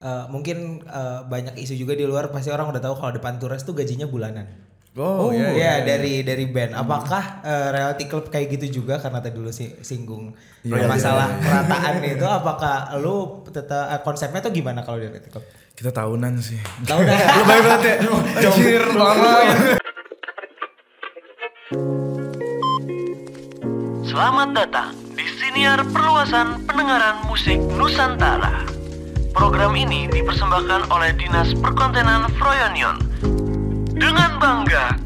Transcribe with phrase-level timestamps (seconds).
[0.00, 3.62] eh, mungkin eh, banyak isu juga di luar pasti orang udah tahu kalau depan Tures
[3.62, 4.48] tuh gajinya bulanan.
[4.90, 6.74] Oh, iya, ya dari dari band.
[6.74, 10.34] Apakah eh, reality club kayak gitu juga karena tadi dulu si- singgung
[10.66, 15.46] Iya, masalah kerataan itu apakah lu tetap konsepnya tuh gimana kalau di reality club?
[15.70, 16.58] Kita tahunan sih.
[16.84, 17.16] Tahu dah.
[17.38, 17.94] Lu baik banget ya.
[18.36, 19.32] Anjir, lama.
[24.02, 28.79] Selamat datang di Siniar Perluasan Pendengaran Musik Nusantara.
[29.30, 32.96] Program ini dipersembahkan oleh Dinas Perkontenan Froyonion.
[33.94, 34.96] Dengan bangga,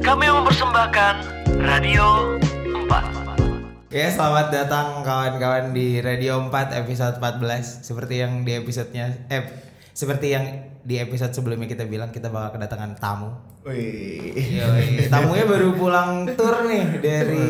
[0.00, 1.14] kami mempersembahkan
[1.60, 2.34] Radio
[2.66, 3.90] 4.
[3.90, 9.42] Ya selamat datang kawan-kawan di Radio 4 episode 14 Seperti yang di episodenya eh
[9.90, 10.46] seperti yang
[10.86, 13.34] di episode sebelumnya kita bilang kita bakal kedatangan tamu
[13.66, 14.30] Wih.
[14.62, 17.44] Yoi, tamunya baru pulang tour nih dari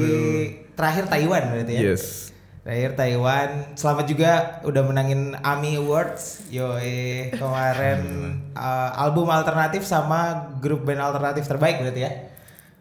[0.72, 2.32] terakhir Taiwan berarti ya Yes.
[2.60, 4.32] Terakhir Taiwan Selamat juga
[4.68, 8.00] udah menangin AMI Awards Yoi kemarin
[8.52, 12.12] uh, album alternatif sama grup band alternatif terbaik berarti ya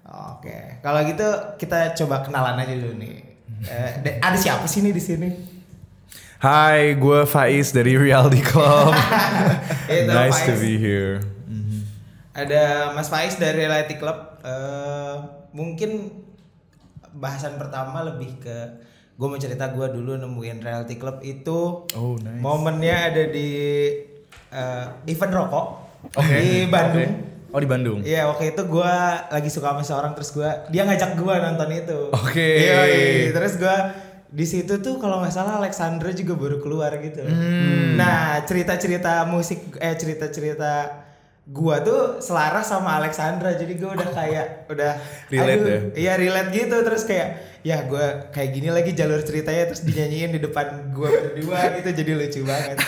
[0.10, 1.22] Oke, kalau gitu
[1.62, 3.16] kita coba kenalan aja dulu nih.
[3.60, 5.30] Eh, de- ada siapa sih nih di sini?
[6.40, 8.96] Hai, gue Faiz dari Reality Club.
[9.92, 10.64] Itu nice to Faiz.
[10.64, 11.20] be here.
[12.32, 14.16] Ada Mas Faiz dari Reality Club.
[14.42, 15.16] Eh,
[15.52, 16.24] mungkin
[17.12, 18.58] bahasan pertama lebih ke
[19.20, 22.40] gue mau cerita gue dulu nemuin Reality Club itu Oh, nice.
[22.40, 23.50] momennya ada di
[24.50, 25.66] eh, event rokok
[26.16, 26.32] Oke.
[26.34, 27.04] di Bandung.
[27.04, 27.28] Oke.
[27.50, 28.00] Oh di Bandung.
[28.00, 28.94] Iya waktu itu gue
[29.28, 32.00] lagi suka sama seorang terus gue dia ngajak gue nonton itu.
[32.16, 32.48] Oke.
[32.62, 33.30] Iya, iya.
[33.30, 33.78] terus gue
[34.30, 37.20] di situ tuh kalau nggak salah Alexandra juga baru keluar gitu.
[37.20, 37.98] Hmm.
[37.98, 41.02] Nah cerita-cerita musik eh cerita-cerita
[41.50, 44.94] gua tuh selaras sama Alexandra jadi gue udah kayak udah
[45.34, 45.80] Relate ya?
[45.98, 50.42] iya relate gitu terus kayak ya gua kayak gini lagi jalur ceritanya terus dinyanyiin di
[50.42, 52.80] depan gua berdua gitu jadi lucu banget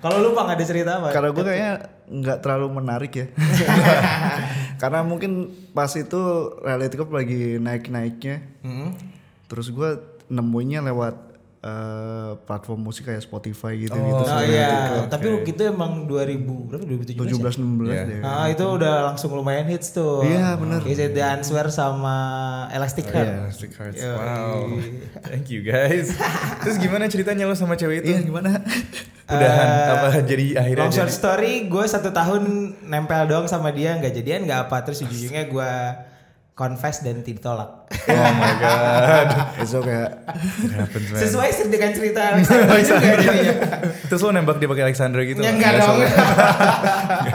[0.00, 1.72] kalau lu pak ada cerita apa Karena gue kayaknya
[2.08, 3.26] nggak terlalu menarik ya.
[4.80, 6.20] Karena mungkin pas itu
[6.64, 8.40] reality club lagi naik-naiknya.
[8.64, 8.96] Mm-mm.
[9.44, 10.00] Terus gue
[10.32, 11.29] nemunya lewat
[11.60, 14.22] eh, platform musik kayak Spotify gitu-gitu.
[14.22, 17.36] Oh iya, tapi waktu itu emang 2000 berapa 2017 ya?
[17.36, 18.02] 17 16 Iya.
[18.02, 18.20] deh.
[18.22, 20.22] Ah itu udah langsung lumayan hits tuh.
[20.22, 20.80] Iya, bener.
[20.84, 22.16] Is it the answer sama
[22.70, 23.26] Elastic Oh, Heart?
[23.26, 23.98] iya, Elastic Hearts.
[23.98, 24.16] Yoi.
[24.16, 24.58] Wow.
[25.28, 26.16] Thank you guys.
[26.60, 28.08] Terus gimana ceritanya lo sama cewek itu?
[28.10, 28.56] Iya gimana?
[29.30, 31.18] Udahan Eh, apa jadi akhirnya Long short jadi?
[31.18, 32.42] story, gue satu tahun
[32.82, 34.82] nempel doang sama dia, nggak jadian nggak apa.
[34.82, 35.70] Terus ujung-ujungnya gue
[36.60, 37.88] confess dan ditolak.
[37.88, 39.28] Oh my god.
[39.64, 40.10] Itu kayak.
[41.16, 43.54] Sesuai dengan cerita Alexandra juga jadinya.
[44.12, 45.40] Terus lo nembak dia pakai Alexandra gitu?
[45.40, 45.96] Ya enggak Nggak dong.
[46.04, 47.32] Oke,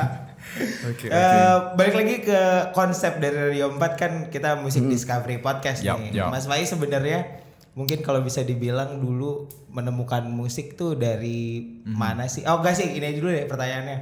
[0.94, 1.06] oke.
[1.09, 2.41] Eh, balik lagi ke
[2.78, 6.22] konsep dari Radio 4 kan kita musik discovery podcast Yup, nih.
[6.22, 6.30] yup.
[6.30, 7.42] Mas Faiz sebenarnya
[7.74, 12.46] mungkin kalau bisa dibilang dulu menemukan musik tuh dari mana sih?
[12.46, 13.97] Oh enggak sih, ini dulu deh pertanyaannya.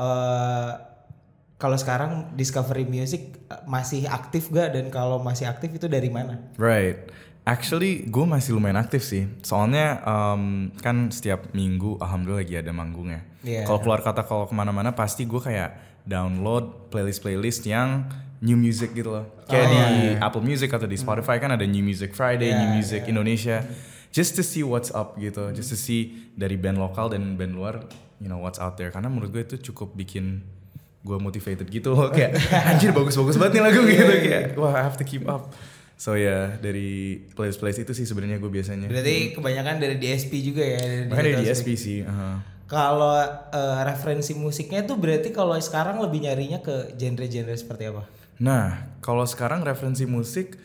[0.00, 0.70] Eh
[1.56, 6.52] kalau sekarang discovery music eh, masih aktif gak dan kalau masih aktif itu dari mana?
[6.60, 7.08] Right.
[7.46, 9.30] Actually, gue masih lumayan aktif sih.
[9.46, 13.22] Soalnya um, kan setiap minggu, alhamdulillah lagi ada manggungnya.
[13.46, 13.62] Iya.
[13.62, 18.10] Kalau keluar kata kalau ke mana-mana, pasti gue kayak download playlist-playlist yang
[18.42, 19.26] new music gitu loh.
[19.46, 19.82] Kayak di
[20.18, 23.62] Apple Music atau di Spotify kan ada New Music Friday, Iya, New Music Indonesia.
[24.10, 25.54] Just to see what's up gitu.
[25.54, 27.86] Just to see dari band lokal dan band luar,
[28.18, 28.90] you know what's out there.
[28.90, 30.42] Karena menurut gue itu cukup bikin
[31.06, 32.10] gue motivated gitu loh.
[32.10, 32.34] kayak
[32.74, 35.54] anjir bagus-bagus banget nih lagu gitu kayak wah I have to keep up.
[35.96, 38.90] So ya dari playlist playlist itu sih sebenarnya gue biasanya.
[38.90, 41.98] Berarti kebanyakan dari DSP juga ya dari dari DSP sih.
[42.04, 42.36] uh-huh.
[42.66, 43.16] Kalau
[43.54, 48.04] eh, referensi musiknya itu berarti kalau sekarang lebih nyarinya ke genre-genre seperti apa?
[48.42, 50.60] Nah kalau sekarang referensi musik,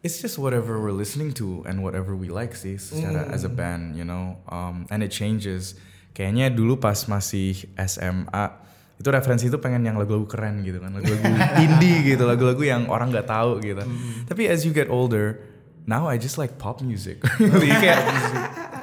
[0.00, 4.00] it's just whatever we're listening to and whatever we like sih secara as a band,
[4.00, 5.76] you know, um, and it changes.
[6.16, 8.69] Kayaknya dulu pas masih SMA
[9.00, 11.24] itu referensi itu pengen yang lagu-lagu keren gitu kan, lagu-lagu
[11.56, 13.80] indie gitu, lagu-lagu yang orang nggak tahu gitu.
[14.28, 15.40] Tapi as you get older,
[15.88, 17.24] now I just like pop music.
[17.82, 18.04] Kayak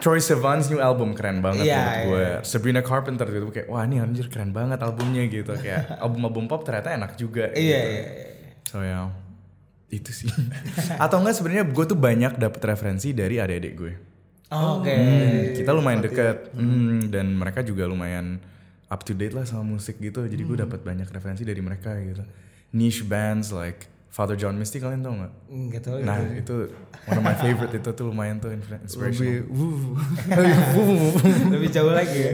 [0.01, 2.05] Troy Sivan's new album keren banget Iya, menurut iya.
[2.05, 2.27] gue.
[2.45, 6.93] Sabrina Carpenter gitu kayak wah ini anjir keren banget albumnya gitu kayak album-album pop ternyata
[6.93, 7.49] enak juga.
[7.53, 7.61] Iya, gitu.
[7.61, 8.05] iya, iya.
[8.65, 9.09] So ya
[9.87, 10.29] itu sih.
[11.03, 13.93] Atau enggak sebenarnya gue tuh banyak dapet referensi dari adik-adik gue.
[14.47, 14.95] Oh, Oke.
[14.95, 18.39] Hmm, kita lumayan deket Hmm, dan mereka juga lumayan
[18.87, 20.23] up to date lah sama musik gitu.
[20.25, 22.23] Jadi gue dapat banyak referensi dari mereka gitu.
[22.75, 25.33] Niche bands like Father John Misty kalian tau nggak?
[25.51, 25.95] Enggak tahu.
[26.01, 26.55] Nah itu
[27.05, 29.13] one of my favorite itu tuh lumayan tuh inspirational.
[29.13, 31.13] lebih wuh.
[31.53, 32.33] Lebih jauh lagi ya.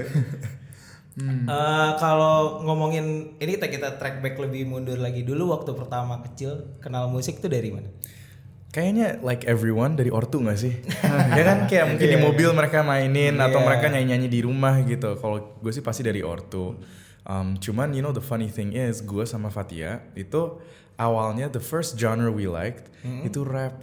[1.14, 6.82] Eh, kalau ngomongin ini kita kita track back lebih mundur lagi dulu waktu pertama kecil
[6.82, 7.86] kenal musik tuh dari mana?
[8.74, 10.74] Kayaknya like everyone dari ortu gak sih?
[11.38, 13.68] ya kan kayak mungkin di mobil mereka mainin atau Iya.
[13.70, 15.14] mereka nyanyi-nyanyi di rumah gitu.
[15.22, 16.74] Kalau gue sih pasti dari ortu.
[17.24, 20.60] Um, cuman you know the funny thing is gue sama Fatia itu
[21.00, 22.90] awalnya the first genre we liked
[23.24, 23.80] itu rap.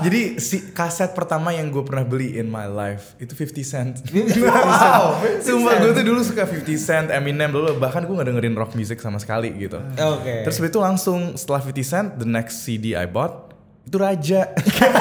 [0.00, 3.94] Jadi si kaset pertama yang gue pernah beli in my life itu 50 Cent.
[4.38, 5.80] Wow, 50 Sumpah Cent.
[5.80, 9.16] gue tuh dulu suka 50 Cent, Eminem dulu bahkan gue gak dengerin rock music sama
[9.16, 9.78] sekali gitu.
[9.94, 10.42] Oke.
[10.42, 13.46] Terus habis itu langsung setelah 50 Cent, the next CD I bought
[13.84, 14.52] itu Raja.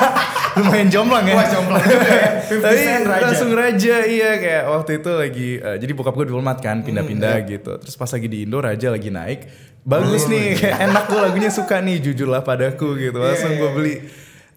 [0.58, 1.36] Lumayan jomplang ya.
[1.36, 2.00] Wah, jomplang ya.
[2.50, 3.24] 50 Tapi Raja.
[3.28, 7.46] langsung Raja iya kayak waktu itu lagi eh, jadi bokap gue diplomat kan pindah-pindah Hmm,
[7.46, 7.72] gitu.
[7.78, 9.40] Terus pas lagi di Indo Raja lagi naik.
[9.88, 13.18] Bagus nih, kayak enak gue lagunya suka nih, jujurlah padaku gitu.
[13.18, 13.96] Langsung Iya, gue beli.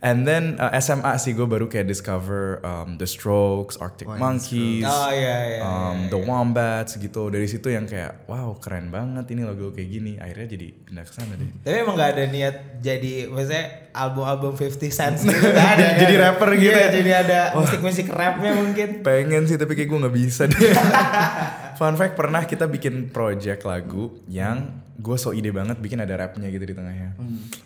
[0.00, 5.12] And then uh, SMA sih gue baru kayak discover um, The Strokes, Arctic Monkeys, Oh
[5.12, 5.60] iya iya.
[5.60, 7.28] um, The Wombats gitu.
[7.28, 10.16] Dari situ yang kayak wow keren banget ini lagu kayak gini.
[10.16, 11.52] Akhirnya jadi pindah ke sana deh.
[11.60, 16.00] Tapi emang gak ada niat jadi maksudnya album-album 50 cents gitu gak ada kan?
[16.00, 16.88] Jadi rapper gitu Iya, ya?
[16.96, 19.04] jadi ada musik-musik rapnya mungkin.
[19.04, 20.56] Pengen sih tapi kayak gue nggak bisa deh.
[21.72, 26.46] Fun fact pernah kita bikin project lagu yang gue so ide banget bikin ada rapnya
[26.46, 27.16] gitu di tengahnya.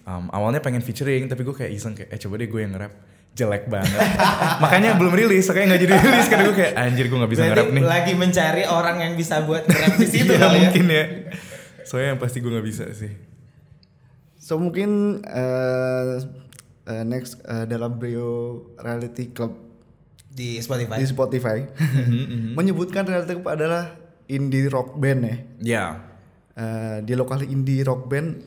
[0.05, 2.95] Um, awalnya pengen featuring tapi gue kayak iseng kayak eh coba deh gue yang nge-rap
[3.33, 3.99] jelek banget.
[4.63, 7.69] Makanya belum rilis, makanya nggak jadi rilis karena gue kayak anjir gue nggak bisa nge-rap
[7.69, 7.83] nih.
[7.83, 10.61] lagi mencari orang yang bisa buat rap di situ Iya, kali ya.
[10.65, 11.05] mungkin ya.
[11.83, 13.11] Soalnya yang pasti gue nggak bisa sih.
[14.37, 14.91] So mungkin
[15.21, 16.15] eh,
[16.87, 18.31] eh, next eh, dalam Brio
[18.77, 19.64] Reality Club
[20.35, 20.99] Di Spotify.
[20.99, 23.95] di Spotify Mm-hmm, menyebutkan Reality Club adalah
[24.27, 25.37] indie rock band ya.
[25.61, 25.85] Ya.
[26.53, 28.43] Eh, di lokal indie rock band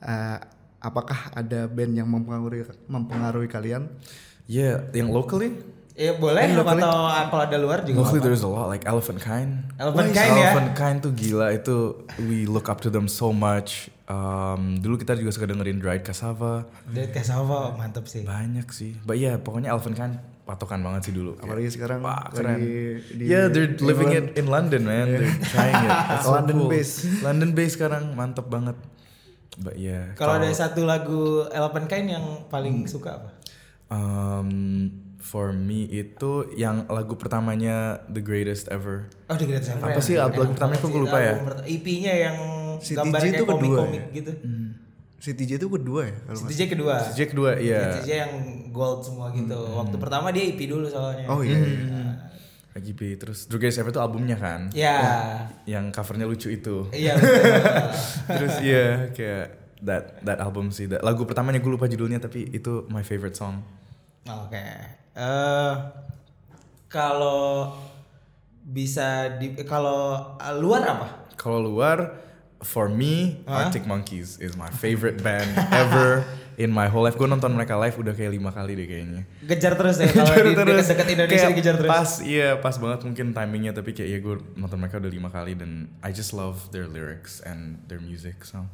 [0.00, 0.38] eh,
[0.78, 3.90] apakah ada band yang mempengaruhi mempengaruhi kalian?
[4.44, 5.58] Ya, yang locally
[5.92, 6.94] Iya boleh Eh, locally- atau
[7.28, 8.24] kalau ada luar juga Mostly apa.
[8.24, 9.68] there's a lot like Elephant Kind.
[9.76, 10.40] Elephant Wih, Kind ya?
[10.48, 11.76] Elephant Kind tuh gila itu
[12.22, 13.92] we look up to them so much.
[14.08, 16.64] Um, dulu kita juga suka dengerin Dried Cassava.
[16.86, 18.24] Dead Cassava mantep sih.
[18.24, 18.96] Banyak sih.
[19.00, 20.14] But yeah, pokoknya Elephant Kind
[20.52, 21.40] patokan banget sih dulu.
[21.40, 22.60] Apalagi sekarang Wah, keren.
[22.60, 24.28] lagi di yeah, they're living England.
[24.28, 25.06] it in London, man.
[25.08, 25.88] They're trying it.
[26.12, 26.68] That's so London cool.
[26.68, 27.08] based.
[27.24, 28.76] London based sekarang mantep banget.
[29.56, 30.12] But yeah.
[30.12, 33.30] Kalau ada satu lagu Elephant Kind yang paling suka apa?
[33.88, 34.48] um,
[35.18, 39.08] for me itu yang lagu pertamanya The Greatest Ever.
[39.28, 39.84] Oh The Great Seven.
[39.84, 41.34] Apa sih lagu pertamanya banget kok gue sih, lupa ya?
[41.64, 42.36] EP-nya yang
[42.82, 44.16] Si gambarnya komik-komik ya?
[44.16, 44.32] gitu.
[44.34, 44.48] Si
[45.22, 46.94] TJ itu kedua ya kalau TJ kedua.
[47.14, 48.02] TJ kedua, iya.
[48.02, 48.34] TJ yang
[48.74, 49.54] gold semua gitu.
[49.54, 51.30] Waktu pertama dia EP dulu soalnya.
[51.30, 51.62] Oh iya.
[51.62, 52.02] iya.
[52.74, 54.74] Lagi B terus The Greatest Ever itu albumnya kan?
[54.74, 54.98] Ya.
[55.62, 56.90] Yang covernya lucu itu.
[56.90, 57.14] Iya
[58.40, 60.90] terus iya kayak that that album sih.
[60.90, 63.62] That, lagu pertamanya gue lupa judulnya tapi itu my favorite song.
[64.26, 64.66] Oke.
[65.14, 65.72] Eh
[66.90, 67.76] kalau
[68.66, 71.08] bisa di kalau eh, luar apa?
[71.38, 72.18] Kalau luar
[72.62, 76.24] for me Arctic Monkeys is my favorite band ever
[76.56, 77.18] in my whole life.
[77.18, 79.22] Gue nonton mereka live udah kayak lima kali deh kayaknya.
[79.44, 81.90] Kejar terus ya kalau di Terus dekat-dekat Indonesia kayak dikejar terus.
[81.90, 85.52] Pas iya pas banget mungkin timingnya tapi kayak ya gue nonton mereka udah lima kali
[85.58, 88.64] dan I just love their lyrics and their music so.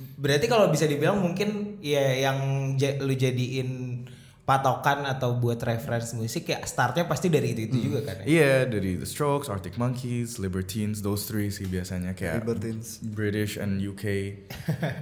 [0.00, 2.72] Berarti kalau bisa dibilang mungkin ya yang
[3.04, 3.89] lu jadiin
[4.50, 8.24] patokan atau buat reference musik ya startnya pasti dari itu itu juga kan ya.
[8.26, 12.98] Iya dari The Strokes, Arctic Monkeys, Libertines, those three sih biasanya kayak Libertines.
[12.98, 14.04] British and UK.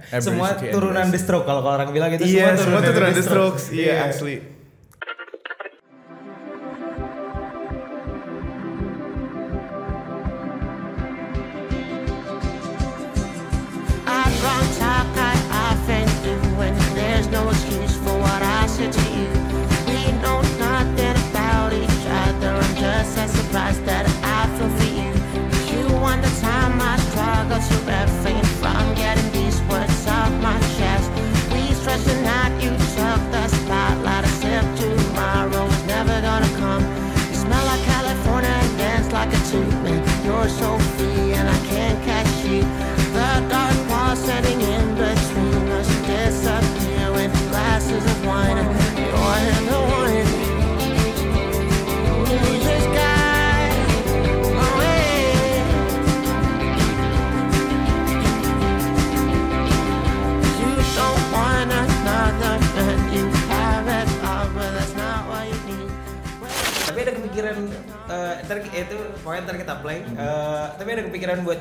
[0.08, 1.06] Eh, semua British, UK turunan.
[1.08, 3.62] The Stroke kalau orang bilang itu Iya, semua turunan The Strokes.
[3.72, 3.76] Strokes.
[3.76, 4.36] Iya, asli.
[4.36, 4.57] I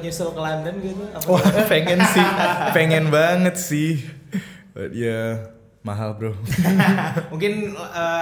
[0.07, 1.27] nyusul ke London gitu apa?
[1.27, 2.27] Wah, pengen sih.
[2.71, 3.99] pengen banget sih.
[4.71, 5.51] But ya
[5.83, 6.35] mahal, Bro.
[7.33, 7.75] Mungkin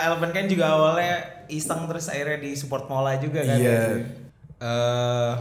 [0.05, 3.57] Elephant kan juga awalnya iseng terus akhirnya di support Mola juga kan.
[3.57, 4.05] Iya.
[4.55, 5.33] Eh,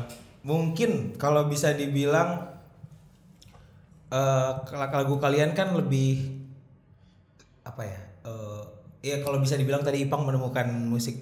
[0.44, 2.52] mungkin kalau bisa dibilang
[4.12, 6.44] eh lagu kalian kan lebih
[7.64, 8.00] apa ya?
[8.24, 8.62] eh
[9.04, 11.20] ya kalau bisa dibilang tadi Ipang menemukan musik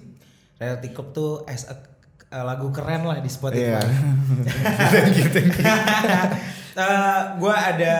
[0.59, 1.92] Reality Club tuh as a
[2.33, 3.77] eh, lagu keren lah di Spotify.
[3.77, 3.81] Iya.
[6.73, 7.93] Eh, gua ada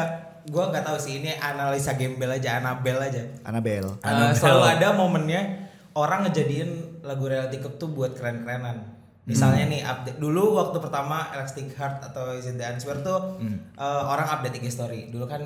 [0.50, 3.22] gua nggak tahu sih ini analisa gembel aja, Anabel aja.
[3.46, 4.02] Annabelle.
[4.02, 6.70] Eh, selalu ada momennya orang ngejadiin
[7.06, 8.82] lagu Reality Cup tuh buat keren-kerenan.
[9.24, 13.38] Misalnya nih update dulu waktu pertama Elastic Heart atau Is It The Answer tuh
[13.78, 15.13] eh, orang update IG story.
[15.13, 15.46] Dulu kan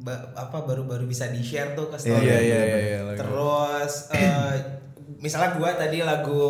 [0.00, 2.24] ba- apa baru-baru bisa di share tuh ke story.
[2.24, 3.20] Iya, iya, iya, iya, lagu.
[3.20, 4.56] Terus eh,
[5.20, 6.48] misalnya gua tadi lagu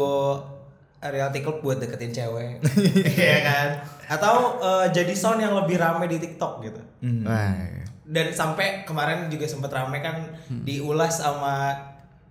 [1.12, 2.60] Reality Club buat deketin cewek.
[3.20, 3.68] Iya kan?
[4.08, 6.80] Atau eh, jadi sound yang lebih rame di TikTok gitu.
[7.24, 7.84] Wah, iya.
[8.04, 10.32] dan sampai kemarin juga sempat rame kan
[10.64, 11.72] diulas sama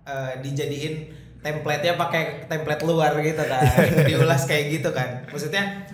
[0.06, 3.62] eh, dijadiin template-nya pakai template luar gitu kan.
[4.08, 5.28] Diulas kayak gitu kan.
[5.28, 5.84] Maksudnya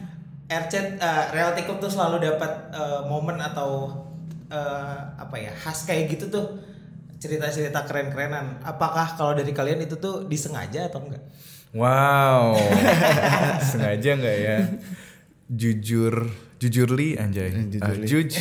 [0.46, 3.90] RC eh, Reality Cup tuh selalu dapat eh, momen atau
[4.46, 6.46] eh, apa ya khas kayak gitu tuh.
[7.20, 8.64] Cerita-cerita keren-kerenan.
[8.64, 11.20] Apakah kalau dari kalian itu tuh disengaja atau enggak
[11.71, 12.59] Wow.
[13.71, 14.57] Sengaja nggak ya?
[15.47, 17.50] Jujur, jujurly anjay.
[17.79, 18.31] Ah, juj.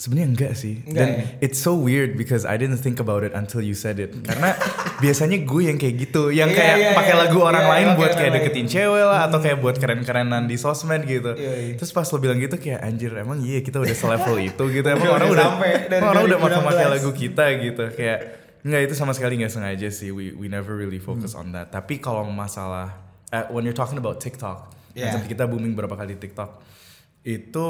[0.00, 0.80] Sebenarnya enggak sih.
[0.88, 1.24] Enggak Dan ya?
[1.44, 4.16] it's so weird because I didn't think about it until you said it.
[4.24, 4.56] Karena
[5.04, 7.20] biasanya gue yang kayak gitu, yang Iya, kayak iya, pakai iya.
[7.20, 8.36] lagu orang Iya, lain pakai buat kayak lain.
[8.40, 11.36] deketin cewek lah atau kayak buat keren-kerenan di sosmed gitu.
[11.36, 11.72] Iya, iya.
[11.76, 14.86] Terus pas lo bilang gitu kayak anjir emang iya kita udah selevel itu gitu.
[14.88, 16.94] Emang Udah orang udah sampai dari emang orang udah pakai 2016.
[16.96, 18.18] lagu kita gitu kayak
[18.60, 20.10] Enggak itu sama sekali nggak sengaja sih.
[20.10, 21.40] We we never really focus Hmm.
[21.40, 21.70] on that.
[21.70, 22.92] Tapi kalau masalah
[23.28, 25.14] uh, when you're talking about TikTok, Yeah.
[25.16, 26.60] kita booming berapa kali TikTok,
[27.22, 27.66] itu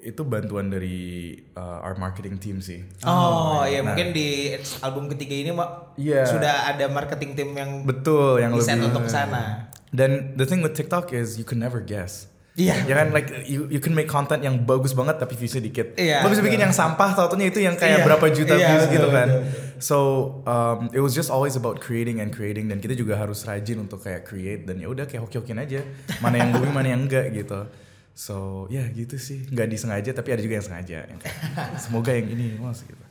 [0.00, 2.80] itu bantuan dari uh, our marketing team sih.
[3.02, 3.92] Oh, iya Nah.
[3.92, 6.24] mungkin di album ketiga ini Mak, Iya.
[6.24, 8.88] sudah ada marketing tim yang Betul yang lebih.
[8.88, 9.68] untuk sana.
[9.92, 12.28] Dan the thing with TikTok is you can never guess.
[12.50, 12.82] Iya.
[12.82, 15.94] Ya kan like you you can make content yang bagus banget tapi viewsnya dikit.
[15.94, 18.06] Iya, Lo bisa bikin yang sampah taunya itu yang kayak Iya.
[18.06, 19.28] berapa juta Iya, views betul, gitu kan.
[19.30, 19.42] betul,
[19.80, 19.96] So
[20.44, 24.02] um, it was just always about creating and creating dan kita juga harus rajin untuk
[24.02, 25.80] kayak create dan ya udah kayak hoki-hokin aja.
[26.18, 27.64] Mana yang booming mana yang enggak gitu.
[28.12, 29.46] So ya gitu sih.
[29.48, 30.98] Nggak disengaja tapi ada juga yang sengaja.
[31.06, 31.36] Yang kayak,
[31.80, 33.04] semoga yang ini mas gitu.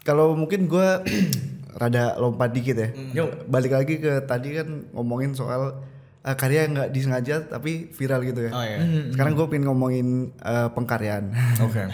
[0.00, 0.88] Kalau mungkin gue
[1.80, 2.88] rada lompat dikit ya.
[3.14, 3.46] Yuk.
[3.46, 5.84] Balik lagi ke tadi kan ngomongin soal
[6.20, 8.52] eh, karya yang nggak disengaja tapi viral gitu ya.
[8.52, 8.78] Oh, iya.
[9.10, 11.32] Sekarang gue pengen ngomongin eh, pengkaryaan.
[11.66, 11.88] Oke.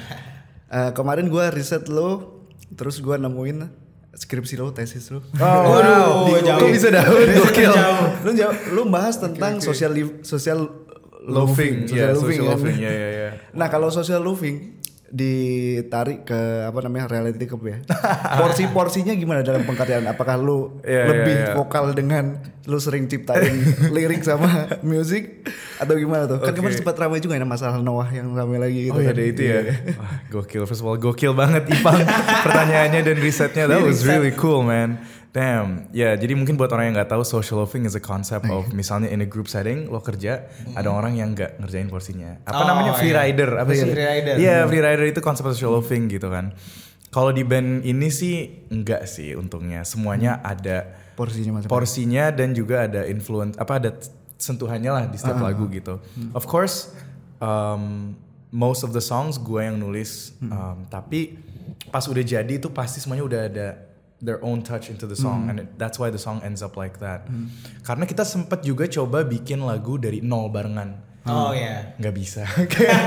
[0.66, 2.42] Eh, kemarin gue riset lo,
[2.74, 5.20] terus gue nemuin skripsi lo, tesis lo.
[5.20, 6.26] Oh, wow.
[6.32, 6.58] Waduh, jauh.
[6.58, 7.70] Kok bisa dahulu gokil.
[8.26, 10.86] lu jauh, lu bahas tentang social liv- social
[11.26, 12.54] Loving, social ya, loving, social kan?
[12.54, 13.30] loving, ya, ya, ya.
[13.50, 14.75] Nah kalau social loving
[15.06, 17.78] ditarik ke apa namanya reality cup ya.
[18.42, 20.06] Porsi-porsinya gimana dalam pengkaryaan?
[20.10, 21.52] Apakah lu Iya, iya, lebih iya.
[21.54, 23.62] vokal dengan lu sering ciptain
[23.94, 25.46] lirik sama musik
[25.78, 26.42] atau gimana tuh?
[26.42, 26.58] Kan Oke.
[26.58, 28.98] kemarin sempat ramai juga ya masalah Noah yang ramai lagi gitu.
[28.98, 29.18] Oh iya kan.
[29.18, 29.58] ada itu ya.
[29.94, 30.62] Wah, gokil.
[30.66, 32.02] First of all, gokil banget Ipang
[32.46, 33.64] pertanyaannya dan risetnya.
[33.70, 34.98] That was really cool, man.
[35.36, 35.92] Damn.
[35.92, 39.12] Ya, jadi mungkin buat orang yang nggak tahu, social loafing is a concept of misalnya
[39.12, 42.40] in a group setting lo kerja, ada orang yang nggak ngerjain porsinya.
[42.42, 43.20] Apa Oh, namanya free iya.
[43.22, 43.50] rider?
[43.54, 43.92] Apa Free sih?
[43.92, 44.34] rider.
[44.40, 46.56] Iya, free rider itu konsep social loafing gitu kan.
[47.12, 48.34] Kalau di band ini sih
[48.68, 49.84] enggak sih untungnya.
[49.84, 51.68] Semuanya ada Porsinya masing-masing.
[51.70, 53.90] porsinya dan juga ada influence apa ada
[54.36, 55.96] sentuhannya lah di setiap lagu gitu.
[56.32, 56.92] Of course,
[57.38, 58.12] um,
[58.48, 61.40] most of the songs gue yang nulis, um, tapi
[61.88, 63.68] pas udah jadi itu pasti semuanya udah ada
[64.18, 66.96] their own touch into the song and it- that's why the song ends up like
[66.98, 67.28] that.
[67.80, 71.04] Karena kita sempet juga coba bikin lagu dari nol barengan.
[71.26, 71.90] Oh iya.
[71.98, 73.02] nggak bisa Kayak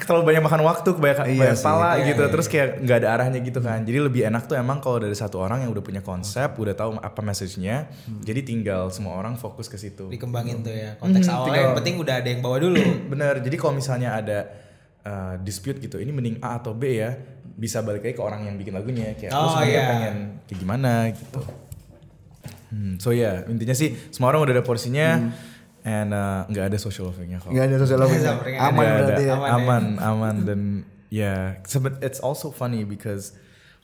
[0.00, 1.66] terlalu banyak makan waktu kebanyakan Iya banyak sih.
[1.66, 2.30] pala Iya, gitu iya.
[2.30, 5.36] terus kayak nggak ada arahnya gitu kan jadi lebih enak tuh emang kalau dari satu
[5.38, 7.90] orang yang udah punya konsep udah tahu apa message-nya
[8.22, 10.94] jadi tinggal semua orang fokus ke situ Dikembangin tuh ya.
[10.94, 12.78] Konteks Hmm, awalnya tinggal- yang penting udah ada yang bawa dulu.
[13.10, 14.38] bener jadi kalau misalnya ada
[15.02, 17.18] uh, dispute gitu ini mending A atau B ya
[17.54, 19.84] bisa balik lagi ke orang yang bikin lagunya kayak Oh, oh, sebenarnya iya.
[19.88, 21.40] pengen kayak gimana gitu
[22.66, 25.30] Hmm, so ya intinya sih semua orang udah ada porsinya
[25.84, 28.18] and uh, nggak ada social loving-nya kok Nggak ada social loving.
[28.18, 28.58] Nggak ada.
[28.58, 29.22] Aman Nggak berarti ada.
[29.22, 29.34] ya.
[29.36, 29.54] Aman ya.
[29.54, 30.60] aman aman dan
[31.06, 33.30] ya sebe- it's also funny because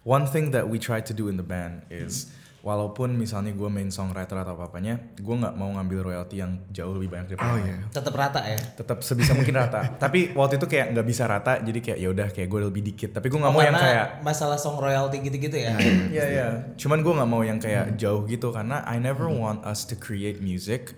[0.03, 3.89] one thing that we try to do in the band is walaupun misalnya gue main
[3.89, 7.59] songwriter atau apa apanya gue nggak mau ngambil royalti yang jauh lebih banyak daripada Oh
[7.59, 7.77] iya.
[7.81, 7.89] lain.
[7.89, 8.59] Tetap rata ya.
[8.77, 12.29] tetap sebisa mungkin rata tapi waktu itu kayak nggak bisa rata jadi kayak ya udah
[12.29, 15.73] kayak gue lebih dikit tapi gue nggak mau yang kayak masalah song royalty gitu-gitu ya.
[16.11, 16.47] Iya iya.
[16.77, 20.39] Cuman gue nggak mau yang kayak jauh gitu karena I never want us to create
[20.39, 20.93] music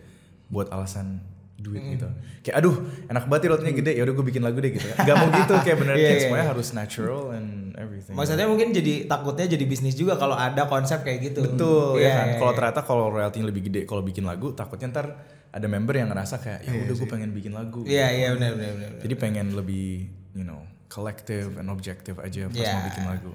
[0.48, 1.22] buat alasan
[1.62, 2.08] duit gitu.
[2.42, 2.74] Kayak aduh
[3.06, 4.86] enak banget ya royaltinya gede ya udah gue bikin lagu deh gitu.
[4.90, 6.52] Gak mau gitu kayak bener Iya, kayak iya, semuanya iya.
[6.52, 8.14] harus natural and everything.
[8.14, 11.40] Maksudnya mungkin jadi takutnya jadi bisnis juga kalau ada konsep kayak gitu.
[11.44, 12.26] betul Iya, ya kan.
[12.26, 12.58] iya, Kalau iya.
[12.58, 15.06] ternyata kalau royaltinya lebih gede kalau bikin lagu takutnya ntar
[15.48, 17.86] ada member yang ngerasa kayak ya udah gue pengen bikin lagu.
[17.86, 18.90] Iya iya benar benar benar.
[19.00, 22.72] Jadi pengen lebih you know collective and objective aja pas Iya.
[22.74, 23.32] mau bikin lagu.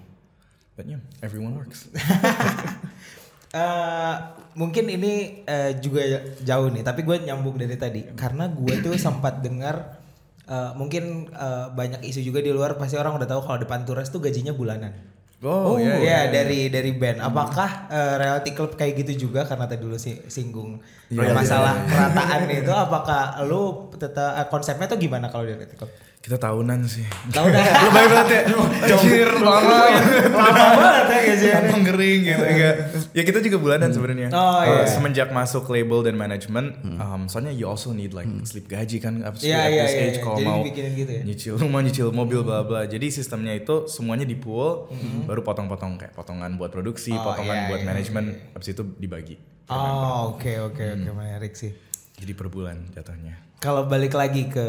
[0.74, 1.90] but yeah, everyone works.
[3.58, 4.16] Eh,
[4.58, 6.02] mungkin ini eh, juga
[6.42, 9.98] jauh nih, tapi gue nyambung dari tadi karena gue tuh sempat dengar
[10.46, 14.10] eh, mungkin eh, banyak isu juga di luar pasti orang udah tahu kalau depan Tures
[14.14, 14.94] tuh gajinya bulanan.
[15.38, 17.22] Oh, iya, ya iya, dari dari band.
[17.22, 20.82] Apakah eh, reality club kayak gitu juga karena tadi dulu sih singgung
[21.14, 25.94] Iya, masalah kerataan itu apakah lu tetap konsepnya tuh gimana kalau di reality club?
[26.18, 27.08] Kita tahunan sih.
[27.32, 27.64] Tahu dah.
[27.84, 28.42] Lu baik banget ya.
[28.84, 29.80] Anjir, lama.
[30.28, 31.54] Lama banget ya.
[31.56, 32.76] Gampang kering gitu enggak.
[33.16, 34.28] Ya kita juga bulanan sebenarnya.
[34.30, 34.84] Oh, iya.
[34.84, 39.24] Uh, Semenjak masuk label dan manajemen, um, soalnya you also need like slip gaji kan
[39.24, 40.20] to Iya, at iya, this iya, age iya.
[40.20, 41.22] kalau Jadi mau gitu ya?
[41.24, 42.84] nyicil rumah, nyicil mobil, bla bla.
[42.84, 44.92] Jadi sistemnya itu semuanya di pool,
[45.24, 49.40] baru potong-potong kayak potongan buat produksi, Oh, potongan iya, buat iya, manajemen, habis itu dibagi.
[49.68, 51.16] Oh, oke oke oke Hmm.
[51.16, 51.72] menarik sih.
[52.18, 53.40] Jadi per bulan jatuhnya.
[53.58, 54.66] Kalau balik lagi ke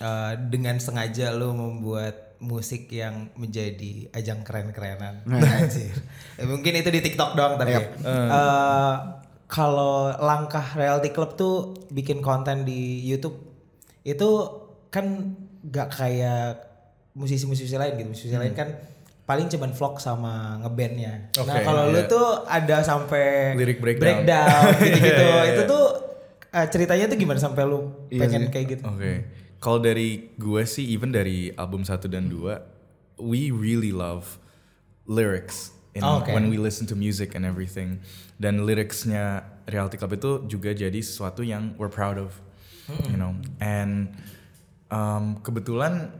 [0.00, 5.22] eh, dengan sengaja lu membuat musik yang menjadi ajang keren-kerenan.
[5.60, 5.92] Anjir.
[6.40, 7.76] Eh, mungkin itu di TikTok doang tapi.
[7.76, 7.80] ya.
[8.00, 8.94] Eh,
[9.50, 11.54] kalau langkah Reality Club tuh
[11.92, 13.36] bikin konten di YouTube
[14.06, 14.30] itu
[14.88, 15.36] kan
[15.68, 16.70] gak kayak
[17.12, 18.08] musisi-musisi lain gitu.
[18.16, 18.72] Musisi lain kan
[19.28, 21.30] paling cuman vlog sama ngebandnya.
[21.38, 22.10] nah Oke, kalau lu iya.
[22.10, 24.26] tuh ada sampai Lirik breakdown.
[24.26, 25.22] breakdown gitu-gitu.
[25.30, 25.52] Iya, iya.
[25.54, 25.84] Itu tuh
[26.50, 28.84] eh, ceritanya tuh gimana sampai lu pengen kayak gitu?
[28.90, 29.12] Oke.
[29.60, 34.40] Kalau dari gue sih even dari album 1 dan 2 we really love
[35.04, 36.32] lyrics in Oh, okay.
[36.32, 38.00] when we listen to music and everything.
[38.40, 42.32] Dan lyricsnya Reality Club itu juga jadi sesuatu yang we're proud of.
[43.06, 43.36] You know.
[43.60, 44.16] And
[44.90, 46.10] um, kebetulan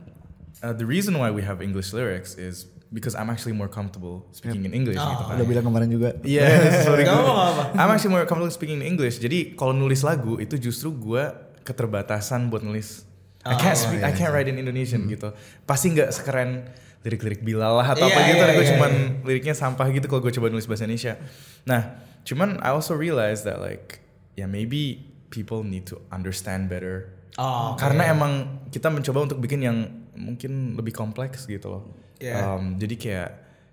[0.63, 4.67] uh, the reason why we have English lyrics is because I'm actually more comfortable speaking
[4.67, 5.39] in English gitu kan.
[5.39, 6.15] Udah bilang kemarin juga.
[6.23, 6.47] Iya,
[6.87, 7.63] sorry Gak apa-apa.
[7.79, 9.19] I'm actually more comfortable speaking in English.
[9.23, 11.23] Jadi kalau nulis lagu itu justru gue
[11.63, 13.07] keterbatasan buat nulis.
[13.41, 15.33] I can't Oh, speak, I can't write in Indonesian gitu.
[15.65, 16.69] Pasti nggak sekeren
[17.01, 18.43] lirik-lirik Bilal lah atau Iya, apa gitu.
[18.45, 18.93] iya, gue iya, cuman
[19.25, 21.17] liriknya sampah gitu kalau gue coba nulis bahasa Indonesia.
[21.65, 24.05] Nah, cuman I also realize that like,
[24.37, 27.09] ya maybe people need to understand better.
[27.41, 27.73] Oh.
[27.81, 29.79] Karena emang kita mencoba untuk bikin yang
[30.13, 31.83] mungkin lebih kompleks gitu loh.
[32.21, 32.61] Iya.
[32.61, 33.31] Um, jadi kayak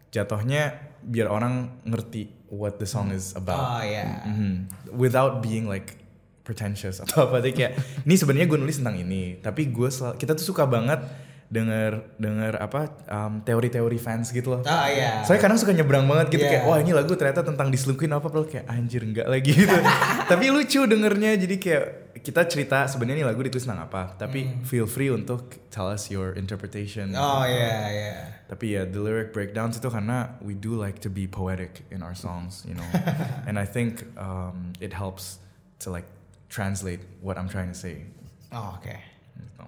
[0.07, 0.63] jatuhnya
[1.03, 3.83] biar orang ngerti what the song is Oh about.
[3.83, 4.23] ya.
[4.23, 4.71] Mhm.
[4.95, 5.99] Without being like
[6.47, 7.43] pretentious atau apa.
[7.43, 7.75] Kayak
[8.07, 11.03] ini sebenarnya gue nulis tentang ini, tapi gue kita tuh suka banget
[11.47, 14.61] denger denger apa um, teori-teori fans gitu loh.
[14.67, 15.23] Oh iya.
[15.23, 16.51] Soalnya kadang suka nyebrang banget gitu Iya.
[16.59, 19.71] kayak wah ini lagu ternyata tentang diselingkuhin apa padahal kayak anjir enggak lagi gitu.
[20.31, 21.83] tapi lucu dengernya jadi kayak
[22.19, 26.35] kita cerita sebenarnya ini lagu ditulis tentang apa, tapi feel free untuk tell us your
[26.35, 27.15] interpretation.
[27.15, 28.15] Oh iya iya.
[28.51, 32.11] Tapi ya the lyric breakdowns itu karena we do like to be poetic in our
[32.11, 32.83] songs, you know.
[33.47, 35.39] And I think um, it helps
[35.79, 36.11] to like
[36.47, 38.07] translate what I'm trying to say.
[38.49, 38.87] Oh, oke.
[39.33, 39.63] Gitu.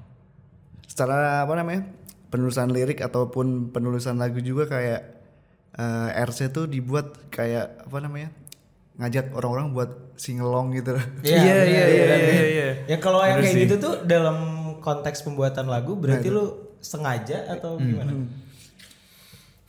[0.88, 1.84] Secara apa namanya?
[2.30, 5.02] Penulisan lirik ataupun penulisan lagu juga kayak
[5.74, 8.30] eh, RC tuh dibuat kayak apa namanya?
[8.96, 10.92] Ngajak orang-orang buat singelong gitu.
[11.22, 12.20] Iya Iya, iya, iya, benar.
[12.20, 12.70] iya, iya.
[12.86, 13.64] Ya kalau yang kayak sih.
[13.64, 14.38] gitu tuh dalam
[14.80, 16.46] konteks pembuatan lagu berarti lu
[16.80, 18.12] sengaja atau gimana?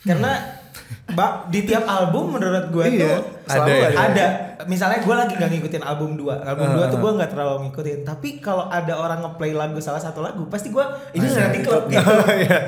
[0.00, 0.32] Karena
[1.14, 3.88] Mbak di tiap album menurut gue Iya, tuh ada selalu ya?
[3.88, 3.98] ada.
[4.00, 4.26] ada.
[4.66, 8.28] Misalnya gue lagi gak ngikutin album 2 Album 2 tuh gue gak terlalu ngikutin Tapi
[8.42, 12.58] kalau ada orang ngeplay lagu salah satu lagu Pasti gue ini nanti klub gitu Iya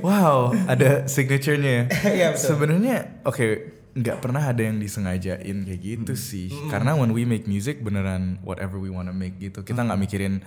[0.00, 1.84] Wow, ada signaturenya ya.
[2.16, 2.48] Iya, betul.
[2.54, 3.46] Sebenarnya oke,
[3.94, 6.50] nggak pernah ada yang disengajain kayak gitu sih.
[6.68, 9.62] Karena when we make music beneran whatever we wanna make gitu.
[9.62, 10.42] Kita nggak mikirin.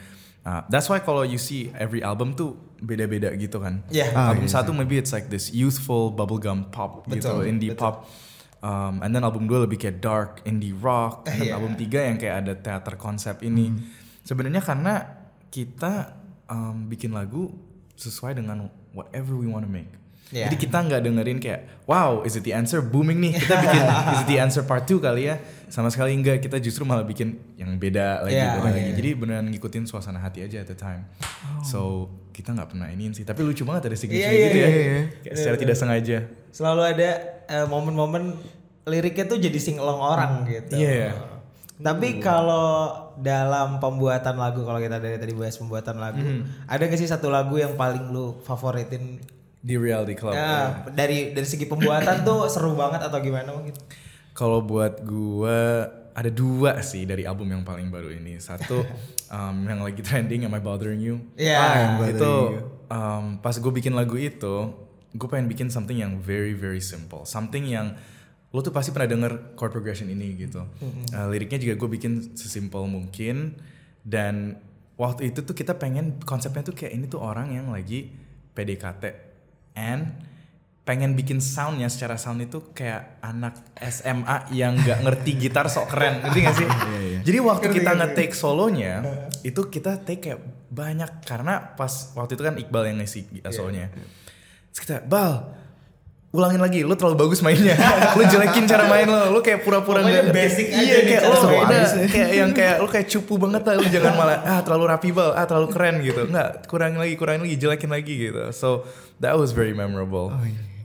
[0.48, 3.84] uh, that's why kalau you see every album tuh beda-beda gitu kan.
[3.92, 4.14] Iya.
[4.14, 8.08] album satu maybe it's like this youthful bubblegum pop gitu, Betul, indie pop.
[8.58, 11.30] Um, and then album dua lebih kayak dark indie rock.
[11.30, 11.56] And then Iya.
[11.62, 13.70] album tiga yang kayak ada teater konsep ini.
[14.26, 15.06] Sebenarnya karena
[15.54, 16.18] kita
[16.50, 17.54] um, bikin lagu
[17.96, 19.90] sesuai dengan whatever we wanna make.
[20.28, 20.52] Iya.
[20.52, 22.84] Jadi kita nggak dengerin kayak wow is it the answer?
[22.84, 23.34] Booming nih.
[23.40, 25.40] Kita bikin is it the answer part 2 kali ya?
[25.72, 28.96] Sama sekali enggak kita justru malah bikin yang beda lagi Iya, beda iya, lagi iya.
[28.96, 31.08] jadi beneran ngikutin suasana hati aja at the time.
[31.64, 33.24] So kita nggak pernah iniin sih.
[33.24, 34.68] Tapi lucu banget ada signature Iya, iya, gitu ya.
[34.68, 35.02] iya, iya.
[35.24, 36.18] Kayak secara tidak sengaja.
[36.52, 37.10] Selalu ada
[37.48, 38.24] eh, momen-momen
[38.88, 40.76] liriknya tuh jadi singelong orang gitu.
[40.76, 41.16] Iya.
[41.78, 42.90] Tapi kalau
[43.22, 46.26] dalam pembuatan lagu kalau kita dari tadi bahas pembuatan lagu,
[46.66, 49.22] ada gak sih satu lagu yang paling lu favoritin?
[49.58, 53.74] Di reality club Ya, dari dari segi pembuatan tuh seru banget atau gimana mungkin?
[54.32, 58.42] Kalau buat gua ada dua sih dari album yang paling baru ini.
[58.42, 58.82] Satu
[59.34, 61.22] um, yang lagi trending Am I Bothering You?
[61.38, 61.58] Iya.
[61.58, 62.62] Ah, Bothering itu You.
[62.90, 64.56] um, pas gue bikin lagu itu,
[65.14, 67.94] gue pengen bikin something yang very very simple, something yang
[68.50, 70.66] lo tuh pasti pernah denger chord progression ini gitu.
[71.14, 73.54] Uh, liriknya juga gue bikin sesimpel mungkin
[74.02, 74.58] dan
[74.98, 78.10] waktu itu tuh kita pengen konsepnya tuh kayak ini tuh orang yang lagi
[78.58, 79.27] PDKT
[79.78, 80.26] and
[80.88, 86.24] pengen bikin soundnya secara sound itu kayak anak SMA yang nggak ngerti gitar sok keren.
[86.24, 86.68] Ngerti gak sih?
[87.28, 89.04] Jadi waktu kita nge-take solonya
[89.44, 90.40] itu kita take kayak
[90.72, 91.28] banyak.
[91.28, 93.92] Karena pas waktu itu kan Iqbal yang ngisi gitar solonya.
[94.72, 95.52] Terus kita bal
[96.38, 97.74] ulangin lagi lu terlalu bagus mainnya.
[98.18, 101.84] Lu jelekin cara main lo lu kayak pura-pura nggak basic aja iya kayak lo udah
[102.06, 105.34] kayak yang kayak lu kayak cupu banget lah lu jangan malah ah terlalu rapi bal
[105.34, 106.30] ah terlalu keren gitu.
[106.30, 108.54] Nggak kurangin lagi kurangin lagi jelekin lagi gitu.
[108.54, 108.86] So
[109.18, 110.30] that was very memorable.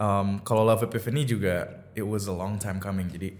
[0.00, 3.12] Um, kalau Love Epiphany juga it was a long time coming.
[3.12, 3.36] Jadi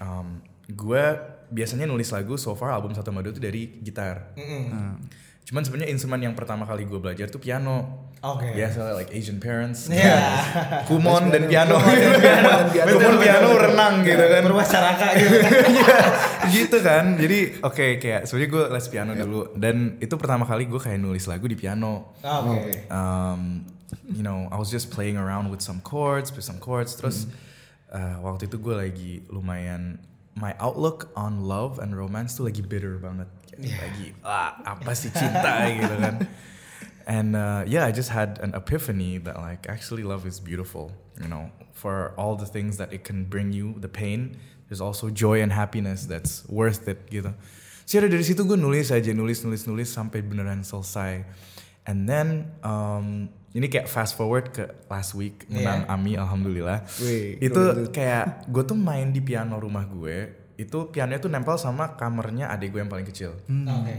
[0.00, 0.40] um,
[0.72, 1.04] gue
[1.50, 4.32] biasanya nulis lagu so far album satu madu itu dari gitar.
[4.38, 5.02] Hmm.
[5.40, 8.06] cuman sebenarnya instrumen yang pertama kali gue belajar tuh piano.
[8.22, 8.52] Oke.
[8.54, 9.90] biasa like Asian parents.
[9.90, 10.20] Iya.
[10.86, 11.80] kumon dan piano.
[12.86, 13.48] Kumon piano.
[13.58, 14.42] Renang gitu kan.
[14.46, 15.36] Berwasaraka gitu.
[15.74, 15.98] Iya,
[16.54, 17.18] gitu kan.
[17.18, 19.40] Jadi oke kayak sebenarnya gue les piano dulu.
[19.58, 22.14] Dan itu pertama kali gue kayak nulis lagu di piano.
[22.22, 22.86] Oke.
[22.92, 23.64] um,
[24.06, 26.94] you know I was just playing around with some chords with some chords.
[26.94, 27.26] Terus
[27.90, 29.98] uh, waktu itu gue lagi lumayan
[30.40, 33.28] my outlook on love and romance tuh lagi bitter banget.
[33.52, 35.68] Kayak lagi ah, apa sih cinta?
[35.78, 36.14] Gitu kan.
[37.04, 41.28] And uh, yeah I just had an epiphany that like actually love is beautiful you
[41.28, 41.52] know.
[41.76, 44.36] For all the things that it can bring you the pain
[44.68, 47.36] there's also joy and happiness that's worth it gitu.
[47.84, 51.26] So ya udah dari situ gue nulis aja nulis nulis nulis sampai beneran selesai.
[51.90, 56.86] And then um, ini kayak fast forward ke last week menang Ami alhamdulillah.
[57.02, 61.96] Wih, itu kayak gue tuh main di piano rumah gue itu pianonya tuh nempel sama
[61.96, 63.34] kamarnya adik gue yang paling kecil.
[63.48, 63.96] Oke.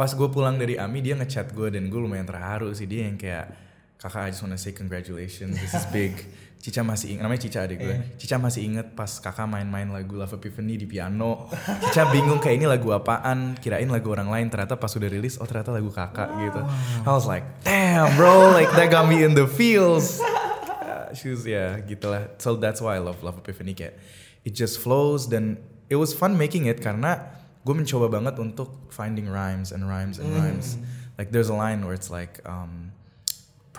[0.00, 2.88] pas gue pulang dari Ami dia ngechat gue dan gue lumayan terharu sih.
[2.88, 3.52] Dia yang kayak
[4.00, 6.16] kakak I just wanna say congratulations this is big
[6.60, 7.96] Cica masih ingat namanya Cica adik gue.
[8.20, 11.48] Cica masih inget pas kakak main-main lagu Love Epiphany di piano.
[11.88, 14.52] Cica bingung kayak ini lagu apaan kirain lagu orang lain.
[14.52, 16.60] Ternyata pas udah rilis oh ternyata lagu kakak gitu.
[17.00, 20.20] I was like damn bro like that got me in the feels.
[20.20, 23.96] Uh, she was ya gitulah so that's why I love Love Epiphany kayak
[24.44, 25.56] it just flows dan
[25.88, 30.28] it was fun making it karena gue mencoba banget untuk finding rhymes and rhymes and
[30.36, 30.76] rhymes.
[31.16, 32.92] Like there's a line where it's like um,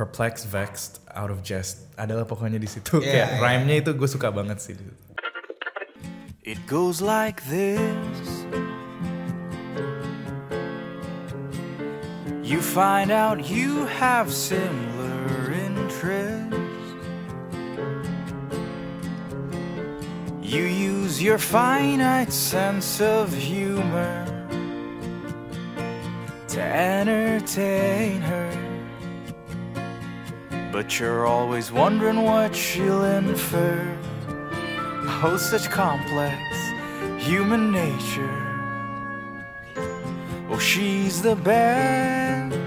[0.01, 3.43] perplexed vexed out of jest adalah pokoknya di situ Yeah, kayak yeah.
[3.45, 4.73] rhyme-nya itu gue suka banget sih.
[6.41, 8.25] It goes like this.
[12.41, 16.89] You find out you have similar interests.
[20.41, 24.25] You use your finite sense of humor
[26.49, 28.60] to entertain her.
[30.71, 33.97] But you're always wondering what she'll infer.
[35.23, 36.41] Oh, such complex
[37.17, 38.37] human nature.
[40.49, 42.57] Oh, she's the best.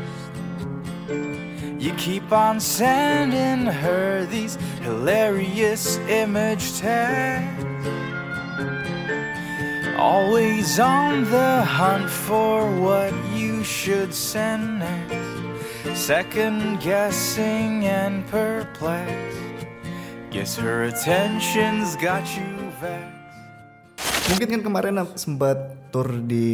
[1.78, 7.64] You keep on sending her these hilarious image tags.
[9.98, 14.93] Always on the hunt for what you should send next.
[15.94, 19.38] Second guessing and perplexed.
[20.34, 22.50] Guess her attention's got you
[22.82, 23.14] vexed.
[24.34, 25.56] Mungkin kan kemarin sempat
[25.94, 26.46] tour di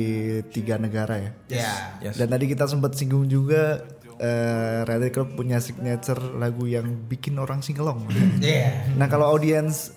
[0.53, 1.33] tiga negara ya.
[1.49, 1.73] Ya.
[2.05, 2.21] Yes.
[2.21, 3.81] Dan tadi kita sempat singgung juga
[4.21, 8.05] eh Red Club punya signature lagu yang bikin orang singelong.
[8.45, 8.93] Iya.
[9.01, 9.97] nah kalau audiens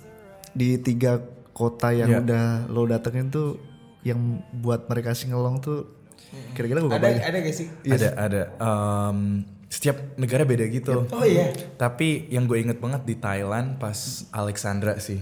[0.55, 1.19] di tiga
[1.51, 2.19] kota yang Iya.
[2.23, 3.59] udah lo datengin tuh
[4.07, 6.02] yang buat mereka singelong tuh
[6.51, 7.67] kira-kira gue Ada ada gak sih?
[7.85, 11.49] ada ada Um, setiap negara beda gitu Oh iya.
[11.75, 13.97] Tapi yang gue inget banget di Thailand pas
[14.29, 15.17] Alexandra sih.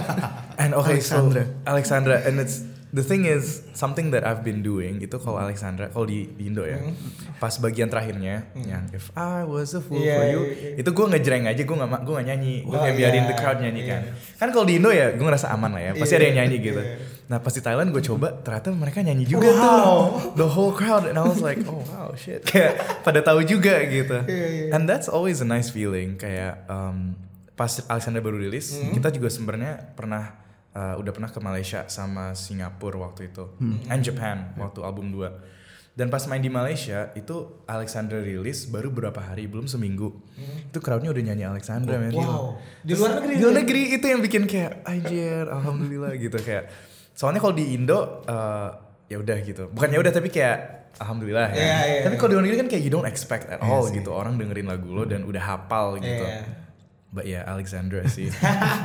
[0.60, 1.42] and okay, Alexandra.
[1.42, 5.88] so Alexandra, and it's the thing is something that I've been doing itu kalau Alexandra,
[5.88, 6.80] kalau di, di Indo ya,
[7.36, 10.74] pas bagian terakhirnya yang If I Was a Fool Iya, for You, iya, iya.
[10.76, 13.28] itu gue ngejreng aja, gue nggak ma- gue nggak nyanyi, gue Oh, kayak biarin iya,
[13.28, 13.90] the crowd nyanyi iya.
[13.90, 14.02] kan.
[14.38, 16.56] Kan kalau di Indo ya gue ngerasa aman lah ya, pasti Iya, ada yang nyanyi
[16.62, 16.80] gitu.
[16.80, 16.96] iya.
[17.26, 19.58] Nah pas di Thailand gue coba, ternyata mereka nyanyi juga Wow.
[19.58, 20.00] tuh,
[20.36, 24.22] the whole crowd, and I was like, oh wow shit, kayak pada tahu juga gitu.
[24.22, 24.66] Iya, iya.
[24.70, 27.18] And that's always a nice feeling kayak um,
[27.52, 28.92] pas Alexander baru rilis Hmm.
[28.92, 30.38] kita juga sebenarnya pernah
[30.70, 33.80] uh, udah pernah ke Malaysia sama Singapura waktu itu Hmm.
[33.86, 35.56] and Japan waktu album 2
[35.92, 37.32] dan pas main di Malaysia itu
[37.64, 40.12] Alexander rilis baru berapa hari belum seminggu
[40.68, 42.20] itu crowdnya udah nyanyi Alexandra men Hmm.
[42.20, 42.46] Wow.
[42.82, 43.32] Di luar negeri.
[43.32, 46.68] di luar negeri itu yang bikin kayak anjir alhamdulillah gitu kayak
[47.16, 48.68] soalnya kalau di Indo uh,
[49.06, 50.56] ya udah gitu bukan ya udah tapi kayak
[50.96, 52.18] alhamdulillah ya Iya, iya, tapi iya.
[52.18, 54.88] kalau di luar negeri kan kayak you don't expect at all gitu orang dengerin lagu
[54.88, 56.44] lo dan udah hafal gitu Iya.
[57.06, 58.28] But yeah, Alexandra sih.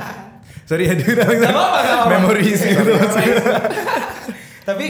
[0.68, 1.20] Sorry ya, dude.
[1.20, 2.08] Alexandra.
[2.08, 2.92] Memories gitu.
[4.68, 4.86] Tapi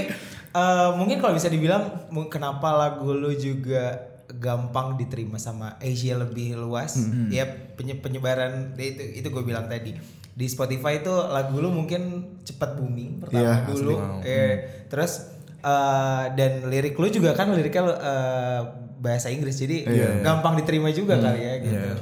[0.52, 3.98] eh, mungkin kalau bisa dibilang kenapa lagu lu juga
[4.30, 6.96] gampang diterima sama Asia lebih luas.
[6.96, 7.28] Hmm.
[7.28, 9.96] Ya penye- penyebaran ya itu itu gue bilang tadi
[10.32, 12.02] di Spotify itu lagu lu mungkin
[12.40, 13.92] cepat booming pertama Iya, dulu.
[13.92, 14.24] asli.
[14.24, 14.54] Eh,
[14.86, 15.12] terus
[15.58, 18.60] eh, dan lirik lu juga kan liriknya eh,
[18.96, 19.84] bahasa Inggris jadi
[20.20, 21.76] gampang diterima juga kali ya gitu.
[21.76, 21.94] Iya.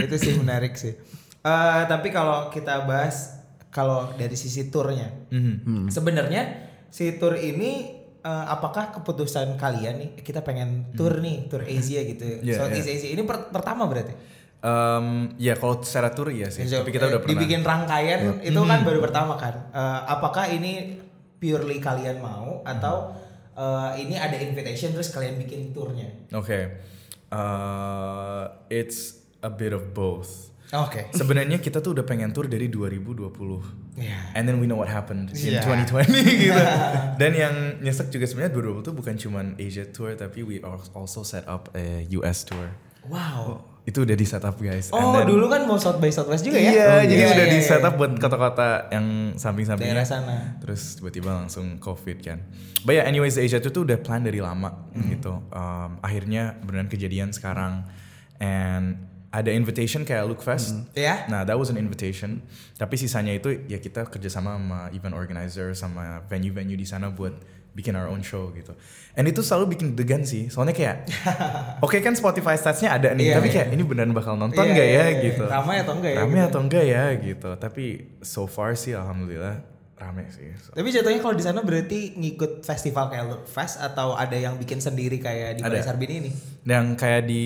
[0.00, 0.96] Itu sih menarik sih.
[1.38, 3.36] Eh, tapi kalau kita bahas
[3.68, 5.88] kalau dari sisi turnya, Mhm.
[5.88, 6.42] sebenarnya
[6.88, 12.24] si tour ini eh, apakah keputusan kalian nih kita pengen tour nih tour Asia gitu,
[12.40, 14.10] Iya, Southeast Asia ini per- pertama berarti?
[14.58, 16.66] Um, ya kalau secara tour iya sih.
[16.66, 17.32] So, Tapi kita eh, udah pernah.
[17.38, 19.54] dibikin rangkaian itu kan baru pertama kan.
[19.70, 20.98] Eh, apakah ini
[21.38, 23.14] purely kalian mau atau
[23.54, 26.10] eh, ini ada invitation terus kalian bikin tournya?
[26.32, 26.82] Oke.
[27.28, 30.50] Uh, it's a bit of both.
[30.68, 31.08] Oke.
[31.12, 33.96] Sebenarnya kita tuh udah pengen tour dari 2020.
[33.96, 34.36] Iya.
[34.36, 35.64] And then we know what happened in Iya.
[35.64, 36.12] 2020
[36.44, 36.62] gitu.
[37.20, 41.24] Dan yang nyesek juga sebenarnya 2020 tuh bukan cuman Asia tour tapi we al- also
[41.24, 42.68] set up a US tour.
[43.06, 43.64] Wow.
[43.82, 44.92] Itu udah di set up guys.
[44.92, 46.70] Oh, then- dulu kan mau South by Southwest juga ya?
[46.70, 47.88] Iya, Oh, jadi iya, udah iya, di set iya.
[47.88, 49.96] up buat kota-kota yang samping-sampingnya.
[49.96, 50.36] Daerah sana.
[50.60, 52.44] Terus tiba-tiba langsung covid kan.
[52.84, 55.08] But yeah, anyways Asia itu tuh udah plan dari lama Hmm.
[55.08, 55.40] gitu.
[55.48, 57.88] Um, akhirnya beneran kejadian sekarang.
[58.36, 60.72] And ada invitation kayak Look Fest.
[60.92, 61.28] Iya.
[61.28, 62.44] Nah, that was an invitation.
[62.76, 67.36] Tapi sisanya itu ya kita kerjasama sama event organizer sama venue-venue di sana buat
[67.78, 68.74] bikin our own show gitu.
[69.14, 70.50] And itu selalu bikin degan sih.
[70.50, 71.06] Soalnya kayak,
[71.86, 73.54] oke kan Spotify statsnya ada nih, Iya, tapi iya.
[73.62, 75.22] kayak ini beneran bakal nonton Iya, nggak iya, ya iya.
[75.22, 75.44] gitu.
[75.46, 76.18] Ramai atau enggak ya?
[76.20, 76.48] Rame gitu.
[76.50, 77.48] atau enggak ya gitu.
[77.54, 77.84] Tapi
[78.20, 79.62] so far sih alhamdulillah
[79.94, 80.46] rame sih.
[80.58, 84.54] So, Tapi jatuhnya kalau di sana berarti ngikut festival kayak Look Fest atau ada yang
[84.54, 85.70] bikin sendiri kayak di Ada.
[85.74, 86.30] Balai Sarbini ini?
[86.62, 87.44] yang kayak di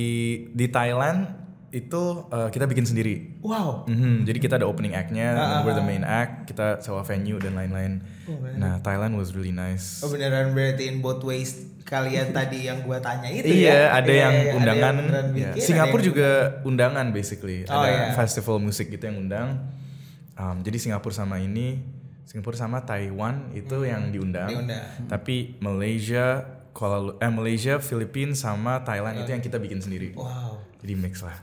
[0.53, 1.29] di Thailand
[1.73, 3.41] itu uh, kita bikin sendiri.
[3.41, 3.89] Wow.
[3.89, 5.83] Mhm, Jadi kita ada opening act-nya, Ah, ah, we're the ah.
[5.83, 8.05] main act, kita sewa venue dan lain-lain.
[8.55, 10.01] nah Thailand was really nice.
[10.01, 13.99] Oh beneran berarti in both ways kalian tadi yang gua tanya itu iya, ya?
[13.99, 14.95] ada Iya, yang iya, ada undangan.
[14.95, 15.33] beneran ya.
[15.33, 16.29] bikin, ada Singapura yang- juga
[16.63, 17.59] undangan basically.
[17.65, 18.07] Oh, ada iya.
[18.15, 19.49] festival musik gitu yang undang.
[20.35, 21.81] Um, jadi Singapura sama ini,
[22.23, 24.45] Singapura sama Taiwan itu yang diundang.
[24.47, 24.57] Hmm.
[24.61, 24.87] diundang.
[25.09, 30.13] Tapi Malaysia, Kuala eh, Malaysia, Filipina sama Thailand itu yang kita bikin sendiri.
[30.13, 30.61] Wow.
[30.81, 31.37] Jadi mix lah.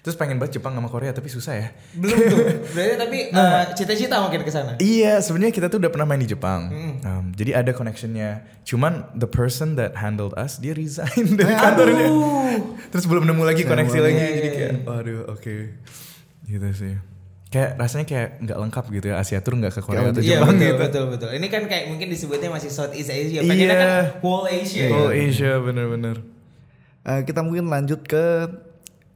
[0.00, 1.68] Terus pengen banget Jepang sama Korea tapi susah ya.
[1.92, 2.38] Belum tuh.
[2.74, 4.72] Berarti tapi eh, cita-cita mungkin ke sana.
[4.80, 6.72] Iya, sebenarnya kita tuh udah pernah main di Jepang.
[7.04, 8.48] Um, jadi ada connectionnya.
[8.64, 12.08] Cuman the person that handled us dia resign dari kantornya.
[12.88, 14.20] Terus belum nemu lagi koneksi lagi.
[14.40, 15.56] Jadi kayak, waduh, oke,
[16.48, 16.96] gitu sih.
[17.50, 20.54] Kayak rasanya kayak nggak lengkap gitu ya Asia Tour nggak ke Korea atau Iya Jepang
[20.54, 20.78] betul, gitu.
[20.78, 23.42] betul betul Ini kan kayak mungkin disebutnya masih Southeast Asia.
[23.42, 23.50] Iya.
[23.50, 23.90] Pengennya kan
[24.22, 24.86] whole Asia.
[24.86, 25.10] Ya.
[25.10, 26.22] Asia bener-bener.
[27.04, 28.24] Eh, kita mungkin lanjut ke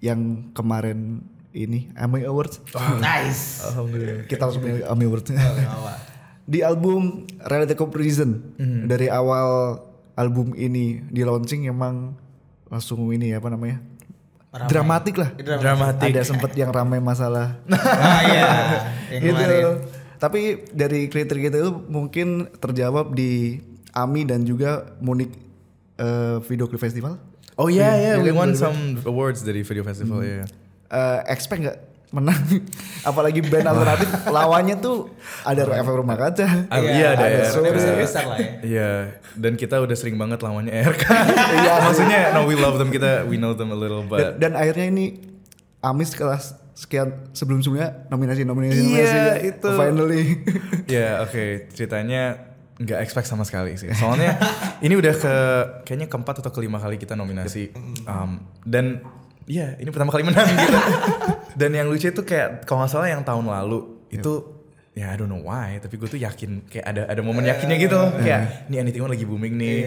[0.03, 1.23] yang kemarin
[1.55, 2.59] ini AMI Awards.
[2.99, 3.63] Nice.
[3.63, 4.27] Alhamdulillah.
[4.27, 5.29] kita langsung ke AMI Awards.
[5.31, 5.97] Awal.
[6.45, 8.37] Di album Reality Comparison
[8.85, 9.81] dari awal
[10.15, 12.15] album ini di launching emang
[12.69, 13.81] langsung ini apa namanya?
[14.55, 14.71] Ramai.
[14.71, 15.31] Dramatik lah.
[15.35, 16.15] Dramatik.
[16.15, 17.59] Ada sempet yang ramai masalah.
[17.75, 18.51] Ah iya.
[19.11, 19.35] Gitu.
[19.35, 19.83] kemarin.
[20.23, 23.59] Tapi dari kriteria kita itu mungkin terjawab di
[23.91, 25.35] AMI dan juga Munich
[25.99, 27.19] eh, Video Clip Festival.
[27.55, 28.59] Oh iya iya, Iya we kan, won bener-bener.
[28.59, 30.43] some awards dari video festival ya.
[30.87, 31.79] Eh, expect nggak
[32.11, 32.39] menang?
[33.09, 35.11] Apalagi band alternatif lawannya tuh
[35.43, 36.67] ada efek rumah kaca.
[36.67, 37.51] Ah, iya, ada ada RK.
[37.51, 38.51] sudah besar-besar lah ya.
[38.61, 38.91] Iya,
[39.35, 41.05] dan kita udah sering banget lawannya RK.
[41.57, 44.53] Iya, maksudnya no we love them kita we know them a little Dan, but dan
[44.55, 45.07] akhirnya ini
[45.79, 49.69] Amis kelas sekian sebelum sebelumnya nominasi nominasi Iya, nominasi itu.
[49.73, 50.23] finally
[50.89, 53.91] ya oke ceritanya nggak expect sama sekali sih.
[53.95, 54.35] Soalnya
[54.87, 55.35] ini udah ke
[55.87, 57.71] kayaknya keempat atau kelima kali kita nominasi
[58.05, 59.01] Um, dan
[59.45, 60.79] Iya, ini pertama kali menang gitu.
[61.53, 64.33] Dan yang lucu itu kayak kalau nggak salah yang tahun lalu itu
[64.97, 68.01] ya I don't know why, tapi gue tuh yakin kayak ada ada momen yakinnya gitu.
[68.25, 69.79] Kayak ini anything One lagi booming nih.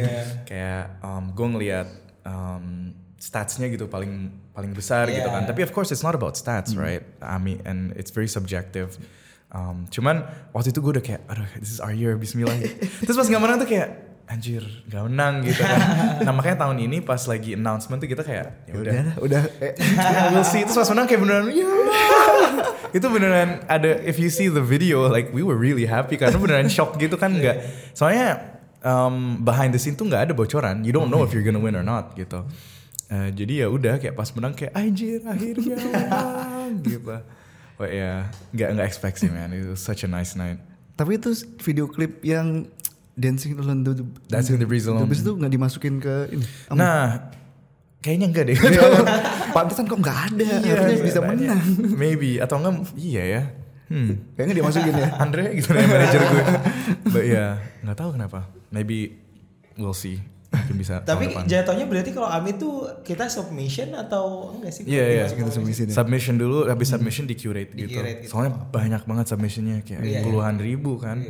[0.45, 1.87] Kayak um, gue ngeliat
[2.21, 5.49] um, statsnya gitu paling paling besar gitu kan.
[5.49, 7.01] Tapi of course it's not about stats, right?
[7.17, 8.93] I mean and it's very subjective.
[9.47, 12.59] Um, cuman waktu itu gue udah kayak, aduh this is our year, Bismillah.
[13.03, 13.89] Terus pas nggak menang tuh kayak,
[14.27, 14.59] anjir
[14.91, 15.79] nggak menang gitu kan.
[16.27, 19.73] nah makanya tahun ini pas lagi announcement tuh kita kayak, ya udah, udah eh,
[20.35, 20.67] we'll see.
[20.67, 21.67] Terus pas menang kayak beneran, ya.
[22.91, 26.67] itu beneran ada, if you see the video, like we were really happy karena beneran
[26.67, 27.63] shock gitu kan nggak.
[27.97, 30.83] Soalnya um, behind the scene tuh nggak ada bocoran.
[30.83, 32.43] You don't know if you're gonna win or not gitu.
[33.07, 37.15] Eh, jadi ya udah kayak pas menang kayak anjir akhirnya menang gitu.
[37.77, 39.53] But ya nggak nggak expect sih man.
[39.53, 40.57] It was such a nice night.
[40.93, 41.29] tapi itu
[41.61, 42.65] video klip yang
[43.13, 45.05] dancing alone the Dancing in the Breeze Alone.
[45.05, 47.29] itu nggak dimasukin ke ini Am- Nah,
[47.99, 48.57] kayaknya enggak deh.
[48.57, 48.81] Iya,
[49.55, 51.61] pantesan kok nggak ada Iya, harusnya bisa menang
[51.93, 53.41] Maybe atau enggak iya ya.
[53.87, 54.19] Hmm.
[54.33, 56.43] kayaknya dimasukin ya Andre gitu ya manajer gue.
[57.07, 57.45] But ya,
[57.85, 58.39] nggak tahu kenapa.
[58.67, 59.15] Maybe
[59.77, 60.17] we'll see.
[60.63, 64.83] Mungkin bisa Tapi jatuhnya berarti kalau Ami tuh kita submission atau enggak sih?
[64.87, 65.25] Iya iya.
[65.29, 65.95] Kita submission ya.
[65.95, 67.97] Submission dulu, habis submission di curate gitu.
[67.97, 68.29] Gitu.
[68.29, 71.21] Soalnya banyak banget submissionnya kayak Iya, puluhan ribu kan.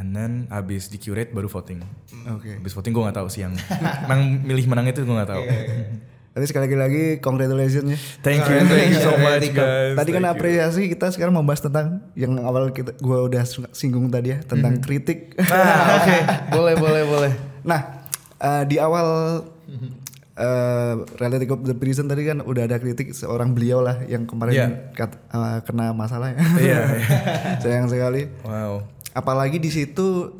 [0.00, 1.84] And then habis di curate baru voting.
[2.32, 2.56] Oke.
[2.56, 3.52] Habis voting gue nggak tahu sih yang
[4.08, 5.44] yang milih menang itu gue nggak tahu.
[6.30, 7.98] Tapi sekali lagi congratulations ya.
[8.22, 9.98] Thank you, thank you so much guys.
[9.98, 13.42] Tadi kan apresiasi kita sekarang membahas tentang yang awal kita gua udah
[13.74, 15.34] singgung tadi ya tentang kritik.
[15.50, 16.16] Ah, oke,
[16.54, 17.32] boleh boleh boleh.
[17.66, 17.99] Nah,
[18.40, 19.06] eh, di awal
[20.32, 24.52] eh Reality of the Prison tadi kan udah ada kritik seorang beliau lah yang kemarin
[24.52, 24.66] Iya.
[24.94, 26.38] kat- eh, kena masalah ya.
[26.56, 26.80] Iya.
[27.62, 28.24] Sayang sekali.
[28.40, 28.88] Wow.
[29.12, 30.32] Apalagi di situ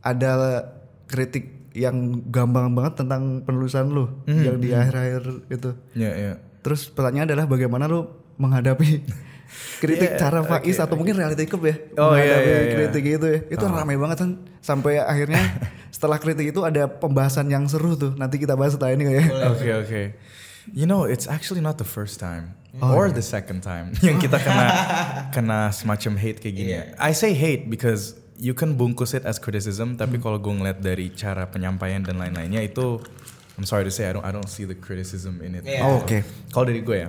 [0.00, 0.60] ada
[1.06, 4.42] kritik yang gampang banget tentang penulisan lu Hmm.
[4.42, 5.70] yang di akhir-akhir itu.
[5.94, 6.32] Ya ya.
[6.60, 8.04] Terus pertanyaan adalah bagaimana lu
[8.36, 9.06] menghadapi
[9.80, 12.72] kritik Yeah, cara Faiz atau mungkin reality cup ya Oh, iya, menghadapi iya, iya.
[12.74, 15.40] kritik itu ya itu ramai banget kan sampai akhirnya
[15.90, 19.70] setelah kritik itu ada pembahasan yang seru tuh nanti kita bahas setelah ini ya Oke
[19.72, 20.02] oke.
[20.74, 24.66] You know, it's actually not the first time or the second time yang kita kena
[25.34, 26.72] kena semacam hate kayak gini.
[26.98, 31.08] I say hate because you can bungkus it as criticism, tapi kalau gue ngeliat dari
[31.14, 33.00] cara penyampaian dan lain-lainnya itu,
[33.56, 35.64] I'm sorry to say, I don't I don't see the criticism in it.
[35.64, 35.86] Yeah.
[35.88, 36.20] Oh, oke.
[36.52, 37.08] Kalau dari gue ya.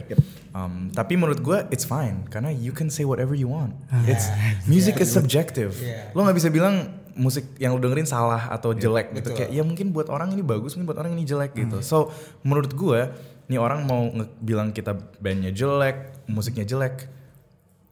[0.55, 3.75] Um, tapi menurut gue it's fine karena you can say whatever you want.
[4.07, 4.31] It's
[4.65, 5.75] music is subjective.
[5.77, 6.09] Yeah.
[6.15, 9.33] Lo nggak bisa bilang musik yang lo dengerin salah atau jelek gitu.
[9.33, 11.81] Kayak ya mungkin buat orang ini bagus, mungkin buat orang ini jelek gitu.
[11.81, 13.09] So menurut gue
[13.47, 17.09] nih orang mau bilang kita bandnya jelek, musiknya jelek.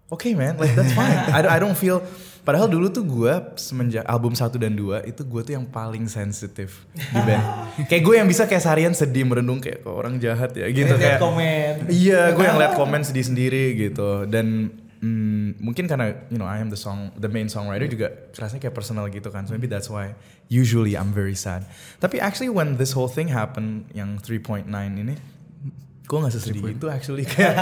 [0.07, 1.17] Oke man, like that's fine.
[1.27, 2.05] I, don't- I don't feel.
[2.45, 6.85] Padahal dulu tuh gue semenjak album 1 dan 2 itu gue tuh yang paling sensitif
[6.93, 7.41] di band.
[7.89, 11.17] kayak gue yang bisa kayak seharian sedih merenung kayak kok orang jahat ya gitu kayak.
[11.17, 11.89] komen.
[11.89, 14.29] Iya, gue yang liat komen sedih sendiri gitu.
[14.29, 14.69] Dan
[15.61, 19.05] mungkin karena you know I am the song, the main songwriter juga rasanya kayak personal
[19.13, 19.45] gitu kan.
[19.45, 20.17] So maybe that's why
[20.49, 21.69] usually I'm very sad.
[22.01, 25.19] Tapi actually when this whole thing happened, yang 3.9 ini,
[26.05, 27.57] gue nggak sesedih itu actually kayak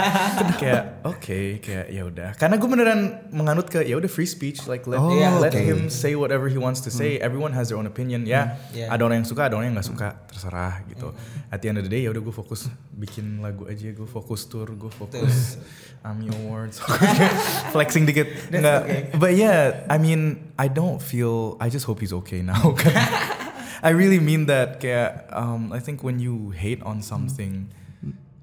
[0.60, 2.36] kayak oke kayak ya udah.
[2.36, 3.00] Karena gue beneran
[3.32, 5.58] menganut ke ya udah free speech, like let Oh, let oke.
[5.58, 7.16] him say whatever he wants to say.
[7.16, 8.28] Everyone has their own opinion.
[8.28, 8.92] Ya, Yeah.
[8.92, 11.16] ada orang yang suka, ada orang yang nggak suka, terserah gitu.
[11.48, 14.44] At the end of the day ya udah gue fokus bikin lagu aja, gue fokus
[14.44, 15.56] tour, gue fokus
[16.04, 16.84] AMI Awards,
[17.72, 18.28] flexing dikit.
[18.52, 22.76] Nggak, but yeah, I mean I don't feel, I just hope he's okay now.
[23.84, 24.80] I really mean that.
[24.80, 27.68] Kayak um, I think when you hate on something,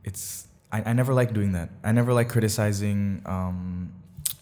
[0.04, 1.70] it's I, I never like doing that.
[1.84, 3.92] I never like criticizing um,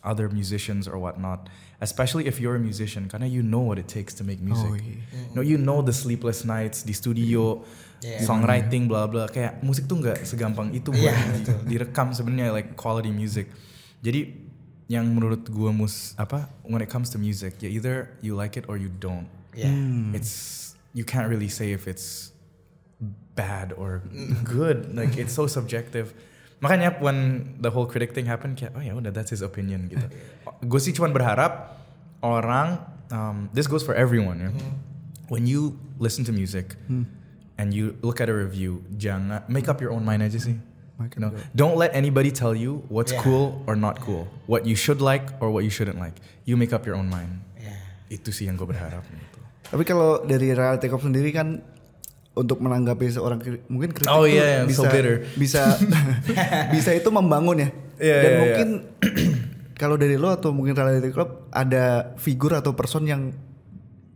[0.03, 1.49] other musicians or whatnot,
[1.81, 4.69] especially if you're a musician, karena you know what it takes to make music.
[4.69, 5.01] Oh, iya.
[5.11, 7.65] You know, you know the sleepless nights di studio,
[7.99, 8.23] Yeah.
[8.23, 9.27] songwriting, bla bla.
[9.27, 11.11] Kayak musik tuh nggak segampang itu buat
[11.43, 13.51] di- direkam sebenarnya like quality music.
[13.99, 14.39] Jadi
[14.87, 18.63] yang menurut gua mus apa when it comes to music, ya either you like it
[18.71, 19.27] or you don't.
[19.51, 19.75] Yeah.
[20.15, 22.31] It's you can't really say if it's
[23.39, 24.03] bad or
[24.43, 24.91] good.
[24.91, 26.11] Like it's so subjective.
[26.59, 27.17] Makanya when
[27.55, 30.03] the whole critic thing happened, kayak oh ya udah that's his opinion gitu.
[30.71, 31.79] Gue sih cuma berharap
[32.19, 32.83] orang,
[33.15, 34.51] um, this goes for everyone ya.
[35.31, 36.75] When you listen to music
[37.55, 40.59] and you look at a review, jangan make up your own mind aja sih.
[40.99, 43.23] Make You know, don't let anybody tell you what's Yeah.
[43.23, 46.19] cool or not cool, what you should like or what you shouldn't like.
[46.43, 47.39] You make up your own mind.
[47.55, 47.79] Yeah.
[48.11, 49.39] Itu sih yang gue berharap gitu.
[49.69, 51.63] Tapi kalau dari reality cup sendiri kan
[52.39, 55.27] untuk menanggapi seorang kri- mungkin kritik Oh, iya, iya, bisa so bitter.
[55.35, 55.61] bisa
[56.73, 57.69] bisa itu membangun ya.
[57.97, 58.67] Iya, Dan iya, mungkin
[59.81, 63.35] kalau dari lo atau mungkin reality club ada figur atau person yang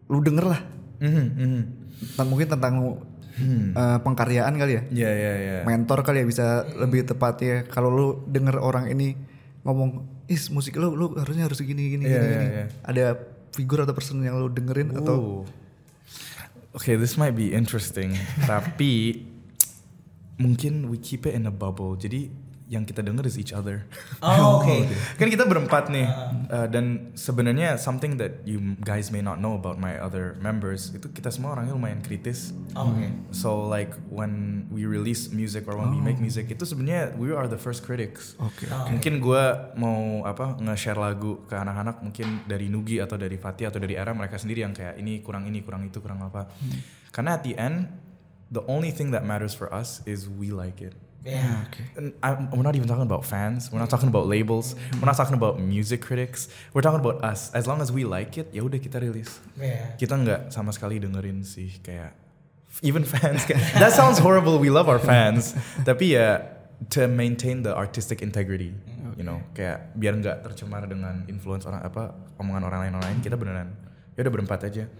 [0.06, 0.62] lu denger lah
[0.98, 1.62] Mhm, mhm.
[2.10, 2.76] tentang mungkin tentang
[3.34, 3.74] Hmm.
[3.74, 4.82] eh, pengkaryaan kali ya.
[4.94, 5.58] Ya ya ya.
[5.64, 9.18] Mentor kali ya bisa lebih tepatnya kalau lu denger orang ini
[9.62, 12.66] ngomong is musik lu lu harusnya harus gini gini Iya, gini, iya, gini." iya.
[12.86, 13.06] Ada
[13.50, 15.42] figur atau person yang lu dengerin atau Ooh.
[16.74, 18.18] Okay, this might be interesting,
[18.50, 19.22] tapi
[20.42, 21.94] mungkin we keep it in a bubble.
[21.94, 22.34] Jadi
[22.74, 23.86] yang kita denger is each other.
[24.26, 24.90] Oh, oke.
[25.22, 26.10] kan kita berempat nih,
[26.50, 31.06] uh, dan sebenarnya something that you guys may not know about my other members itu
[31.14, 32.50] kita semua orangnya lumayan kritis.
[32.74, 33.06] Oh, oke.
[33.30, 37.46] So like when we release music or when we make music itu sebenarnya we are
[37.46, 38.34] the first critics.
[38.42, 38.66] Oke.
[38.66, 39.44] Mungkin gue
[39.78, 44.18] mau apa nge-share lagu ke anak-anak mungkin dari Nugi atau dari Fatih atau dari Era
[44.18, 46.50] mereka sendiri yang kayak ini kurang ini kurang itu kurang apa.
[47.14, 47.94] Karena at the end
[48.50, 50.98] the only thing that matters for us is we like it.
[51.26, 51.66] Yeah.
[51.96, 53.72] And I'm, we're not even talking about fans.
[53.72, 54.76] We're not talking about labels.
[55.00, 56.50] We're not talking about music critics.
[56.74, 57.52] We're talking about us.
[57.56, 59.40] As long as we like it, ya udah kita rilis.
[59.56, 59.96] Yeah.
[59.96, 62.12] Kita nggak sama sekali dengerin sih kayak
[62.84, 63.48] even fans.
[63.80, 64.60] that sounds horrible.
[64.60, 65.56] We love our fans.
[65.88, 66.44] Tapi ya
[66.92, 68.76] to maintain the artistic integrity,
[69.16, 73.20] you know, kayak biar nggak tercemar dengan influence orang apa omongan orang lain orang lain.
[73.24, 73.72] Kita beneran
[74.20, 74.92] ya udah berempat aja.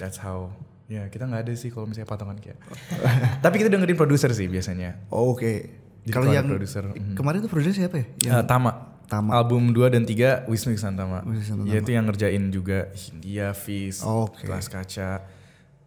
[0.00, 0.56] That's how
[0.90, 2.58] Ya kita nggak ada sih kalau misalnya patungan kayak.
[3.46, 5.06] Tapi kita dengerin produser sih biasanya.
[5.14, 5.78] Oh, Oke.
[6.02, 7.14] Jadi Kalau yang produser, mhm.
[7.14, 8.06] kemarin tuh produser siapa ya?
[8.26, 8.72] Yang Eh, Tama.
[9.10, 9.30] Tama.
[9.36, 11.22] Album 2 dan 3 Wisnu Santama.
[11.26, 11.66] Wisnu.
[11.66, 14.46] Ya itu yang ngerjain juga Hindia, Fis, Oke.
[14.46, 15.26] Gelas Kaca.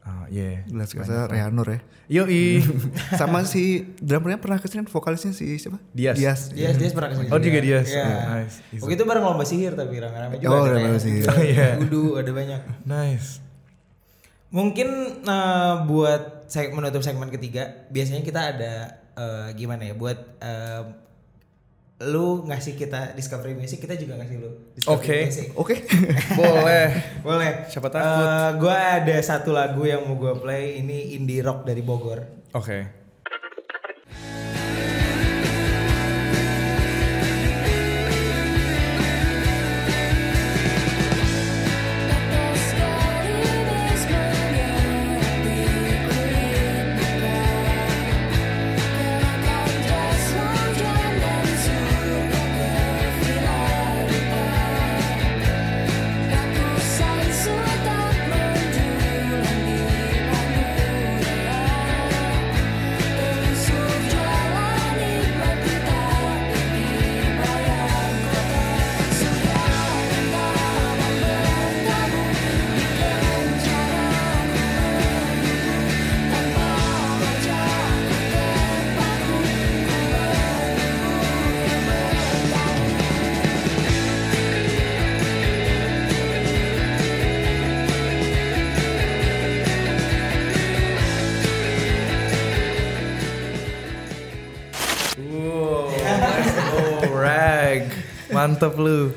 [0.03, 0.67] Ah, yeah.
[0.67, 1.79] Gelas kasa Rehanur ya.
[2.11, 2.59] Yoi.
[3.19, 5.79] Sama si drummernya pernah ke sini vokalisnya si siapa?
[5.95, 6.19] Dias.
[6.19, 6.41] Dias.
[6.51, 7.31] Dia dia pernah ke sini.
[7.31, 7.87] Oh, juga Dias.
[7.87, 8.03] Iya.
[8.03, 8.55] Oh, nice.
[8.83, 10.51] Waktu itu bareng lomba sihir tapi rame-rame juga.
[10.51, 11.23] Oh, lomba sihir.
[11.23, 11.79] Iya.
[11.79, 12.61] Udu ada banyak.
[12.83, 13.39] nice.
[14.53, 14.89] Mungkin
[15.25, 18.73] eh, buat seg menutup segmen ketiga, biasanya kita ada
[19.17, 19.97] eh, gimana ya?
[19.97, 20.81] Buat eh,
[22.03, 25.17] lu ngasih kita discovery music, kita juga ngasih lu discovery Oke.
[25.25, 25.47] music.
[25.57, 25.75] Oke.
[26.39, 26.85] Boleh.
[27.25, 27.51] Boleh.
[27.65, 28.27] Siapa takut.
[28.29, 32.21] Eh, gua ada satu lagu yang mau gua play, ini indie rock dari Bogor.
[32.53, 33.02] Oke.
[95.53, 95.85] Wow.
[96.73, 97.93] oh, rag.
[98.33, 99.13] Mantep lu.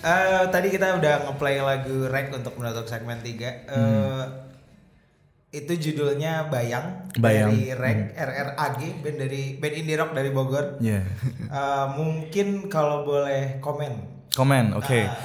[0.00, 3.68] Eh, tadi kita udah ngeplay lagu Rek untuk menutup segmen 3.
[3.68, 4.24] Eh
[5.50, 7.50] itu judulnya Bayang, Bayang.
[7.50, 10.78] dari Rek RRAG band dari band indie rock dari Bogor.
[10.78, 11.02] Yeah.
[11.50, 14.22] Eh, mungkin kalau boleh komen.
[14.30, 14.78] Comment.
[14.78, 15.10] Okay.
[15.10, 15.18] Ah.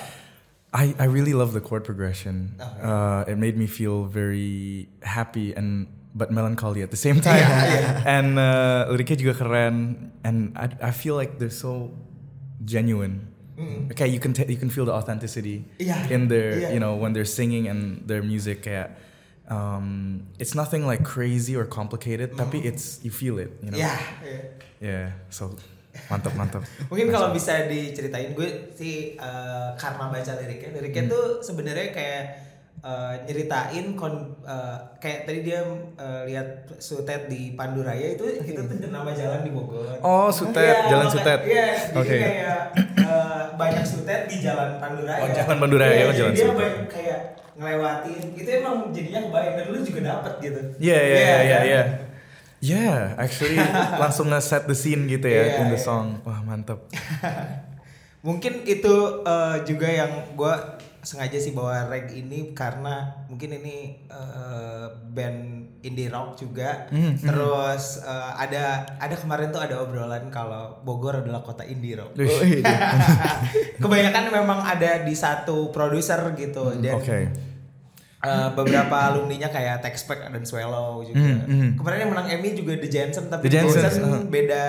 [0.75, 2.57] I, I really love the chord progression.
[2.57, 2.81] Okay.
[2.81, 5.85] Uh, it made me feel very happy and
[6.15, 7.43] but melancholy at the same time.
[7.43, 9.75] Iya, And uh, liriknya juga keren.
[10.23, 11.91] And I, I feel like they're so
[12.63, 13.35] genuine.
[13.91, 16.69] Okay, you can you can feel the authenticity Iya, in their iya.
[16.75, 18.67] you know when they're singing and their music.
[18.67, 18.99] Kayak,
[19.47, 23.55] um, it's nothing like crazy or complicated, tapi it's you feel it.
[23.63, 23.79] You know.
[23.79, 23.95] Ya,
[24.27, 24.39] iya.
[24.83, 25.07] Yeah.
[25.31, 25.55] So
[26.11, 26.67] mantap mantap.
[26.91, 32.23] Mungkin kalau bisa diceritain gue sih eh, karena baca liriknya, liriknya tuh sebenarnya kayak
[32.85, 34.13] eh, nyeritain kon
[34.45, 35.65] eh, kayak tadi dia
[35.97, 39.97] eh, lihat Sutet di Panduraya itu itu tuh nama jalan di Bogor.
[39.99, 41.39] Oh, Sutet, Iya, Jalan Sutet.
[41.43, 41.65] Iya,
[41.97, 42.17] Oke.
[42.21, 42.59] kayak
[43.01, 45.21] eh, banyak Sutet di Jalan Panduraya.
[45.25, 46.57] Oh, Jalan Panduraya, Iya, oh, Jalan dia Sutet.
[46.61, 47.19] banyak kayak
[47.55, 50.59] ngelewatin itu emang jadinya kebayang dan lu juga dapet gitu.
[50.77, 51.65] Yeah, yeah, yeah, yeah, kan?
[51.65, 51.85] yeah.
[52.59, 53.61] Yeah, actually
[54.01, 55.85] langsung nge-set the scene gitu ya Iya, in the iya.
[55.85, 56.19] song.
[56.25, 56.83] Wah, mantap.
[58.27, 60.53] Mungkin itu eh, juga yang gue
[61.05, 65.39] sengaja sih bawa reg ini karena mungkin ini eh, band
[65.85, 66.89] indie rock juga.
[66.89, 72.17] Hmm, Terus eh, ada ada kemarin tuh ada obrolan kalau Bogor adalah kota indie rock.
[72.17, 72.65] Oh, iya.
[73.81, 77.29] Kebanyakan memang ada di satu produser gitu dan Oke.
[78.25, 81.21] eh, beberapa alumninya kayak Texpack dan Swallow juga.
[81.21, 81.69] Hmm, hmm.
[81.77, 84.25] Kemarin yang menang Emmy juga The Jensen tapi The Jensens, Jensen uh-huh.
[84.25, 84.63] beda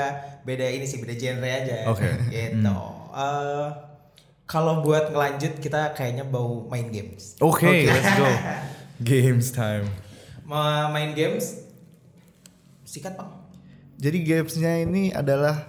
[0.45, 1.89] beda ini sih beda genre aja.
[1.89, 2.13] Oke.
[2.29, 2.77] Gitu.
[3.17, 3.69] Eh,
[4.47, 7.35] kalau buat ngelanjut kita kayaknya bau main games.
[7.43, 8.31] Oke, let's go.
[9.03, 9.85] Games time.
[10.49, 11.69] Mau main games?
[12.87, 13.29] Sikat bang.
[14.01, 15.69] Jadi gamesnya ini adalah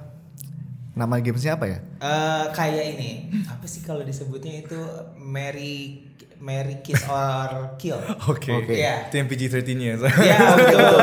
[0.95, 1.79] nama gamesnya apa ya?
[1.99, 4.79] Eh, kayak ini apa sih kalau disebutnya itu
[5.19, 6.07] Mary
[6.39, 7.99] Mary Kiss or Kill.
[8.31, 8.53] Oke.
[8.53, 8.73] Oke.
[8.79, 9.09] Iya.
[9.09, 9.95] Itu yang PG-13 ya.
[10.23, 10.97] Iya betul.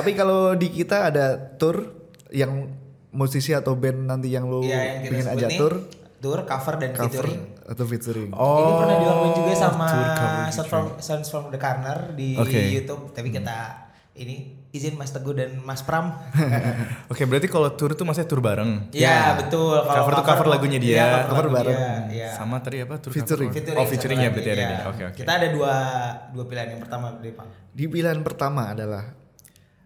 [0.00, 1.92] Tapi kalau di kita ada tour
[2.32, 2.70] yang
[3.12, 5.74] musisi atau band nanti yang lu Iya yang pengen ajak nih tour,
[6.16, 7.40] tour cover dan cover featuring.
[7.62, 8.30] atau featuring.
[8.32, 8.56] Oh.
[8.58, 12.56] ini pernah dilakuin juga sama tour cover Sound from, Sounds from the Corner di Oke.
[12.66, 13.10] YouTube.
[13.10, 14.34] Tapi kita ini
[14.70, 16.08] izin Mas Teguh dan Mas Pram.
[17.12, 18.88] Oke, berarti kalau tour tuh maksudnya tour bareng.
[18.90, 19.76] Iya betul.
[19.78, 20.94] Kalau Cover tuh cover lagunya dia.
[20.94, 21.76] Iya, Cover lagu bareng.
[21.76, 22.28] dia, Iya.
[22.32, 22.96] Sama tadi apa?
[22.96, 23.50] Tour Featuring.
[23.50, 23.76] cover?
[23.76, 24.78] Oh, featuring ya berarti ada iya.
[24.88, 25.18] Oke, oke.
[25.18, 25.72] Kita ada dua
[26.30, 27.48] dua pilihan yang pertama dari Pang.
[27.70, 29.04] Di pilihan pertama adalah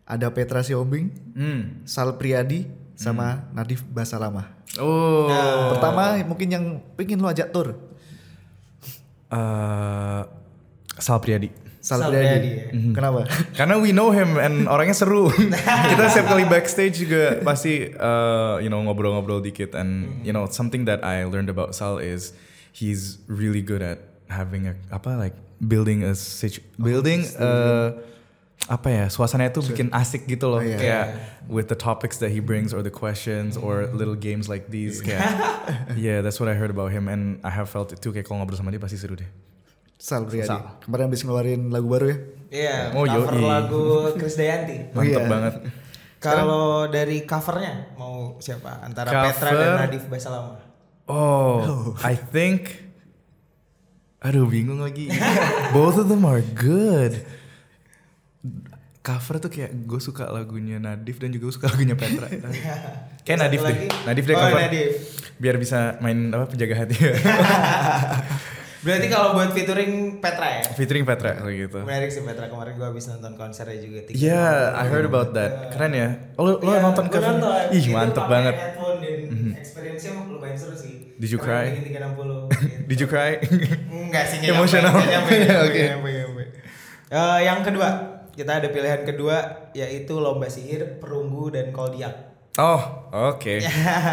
[0.04, 1.82] ada Petra Siombing, Hmm.
[1.82, 2.66] Sal Priadi,
[3.01, 4.53] sama Nadif Basalamah.
[4.76, 5.32] Oh.
[5.72, 6.64] Pertama mungkin yang
[7.01, 7.72] pengen lu ajak tour,
[9.30, 10.22] Eh,
[10.98, 11.48] Sal Priadi.
[11.80, 12.51] Sal, Sal Priadi.
[12.51, 12.66] Ya.
[12.92, 13.24] Kenapa?
[13.59, 15.30] Karena we know him and orangnya seru.
[15.90, 20.84] Kita setiap kali backstage juga pasti uh, you know ngobrol-ngobrol dikit and you know something
[20.84, 22.34] that I learned about Sal is
[22.74, 27.51] he's really good at having a apa like building a situ- building a
[28.68, 30.76] apa ya suasananya tuh bikin asik gitu loh iya.
[30.76, 31.06] kayak
[31.48, 35.24] with the topics that he brings or the questions or little games like these kayak
[35.96, 38.44] yeah that's what I heard about him and I have felt it too kayak kalau
[38.44, 39.26] ngobrol sama dia pasti seru deh
[40.00, 40.48] Sal Priadi.
[40.48, 40.80] Sal.
[40.80, 42.16] Kemarin habis ngeluarin lagu baru ya.
[42.48, 43.44] Iya, Oh, cover yoi.
[43.44, 43.84] lagu
[44.16, 44.76] Krisdayanti.
[44.96, 45.28] mantep iya.
[45.28, 45.54] banget
[46.16, 48.80] Kalau dari covernya mau siapa?
[48.80, 49.61] Antara Petra Cover.
[49.61, 50.56] dan Nadif Basalama.
[51.11, 52.86] oh I think
[54.20, 55.08] aduh bingung lagi
[55.76, 57.24] both of them are good
[59.01, 62.28] cover tuh kayak gue suka lagunya Nadif dan juga gue suka lagunya Petra
[63.24, 63.86] kayak Satu Nadif deh lagi.
[64.05, 64.90] Nadif deh Oh, cover Nadif.
[65.36, 66.96] biar bisa main apa penjaga hati
[68.80, 70.64] Berarti kalau buat featuring Petra ya?
[70.72, 74.09] featuring Petra kayak gitu Menarik sih Petra kemarin gue habis nonton konsernya juga.
[74.09, 74.40] Iya,
[74.70, 74.80] kali.
[74.80, 75.68] I heard about that.
[75.68, 76.09] Keren ya.
[76.34, 77.61] Oh, lo, lo Iya, nonton gua ke nonton.
[77.70, 78.57] Ih, mantep banget.
[78.57, 81.12] Headphone dan experience-nya lumayan seru sih.
[81.12, 81.76] Did you cry?
[81.76, 82.88] bikin 360.
[82.88, 83.30] Did you cry?
[83.92, 84.96] Enggak sih, Emotional.
[84.96, 85.84] Nyampe, nyampe, Oke.
[85.84, 86.44] nggak nyampe.
[87.11, 87.88] Eh, yang kedua,
[88.30, 92.30] kita ada pilihan kedua yaitu lomba sihir, perunggu dan koldiak.
[92.58, 92.82] oh,
[93.30, 93.62] oke.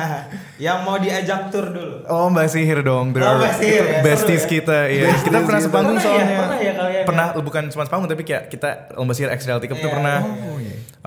[0.64, 2.06] yang mau diajak tur dulu.
[2.06, 3.10] Oh, Mbak Sihir dong.
[3.10, 4.50] Oh, Mbak Sihir ya, besties ya?
[4.50, 4.80] kita.
[4.88, 6.22] Iya, kita pernah sepanggung Pernah ya?
[6.22, 6.38] soalnya.
[6.38, 7.04] Pernah ya kalian ya?
[7.04, 9.96] Pernah, bukan cuma sepanggung tapi kayak kita lomba sihir X Reality Cup tuh Iya.
[9.98, 10.20] pernah.
[10.22, 10.56] Oh,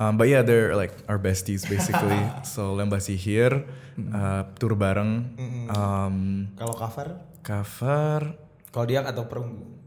[0.01, 2.17] Um, but yeah, they're like our besties basically.
[2.47, 3.69] so lomba sihir,
[4.09, 5.29] uh, tur bareng,
[5.69, 6.15] um,
[6.57, 8.33] Kalau cover, cover,
[8.73, 9.80] koldiak atau perunggu?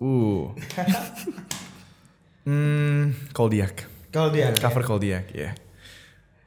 [0.00, 0.50] Uh,
[2.44, 3.86] hmm, Koldiak.
[4.10, 4.58] Koldiak.
[4.58, 5.54] cover Koldiak, yeah.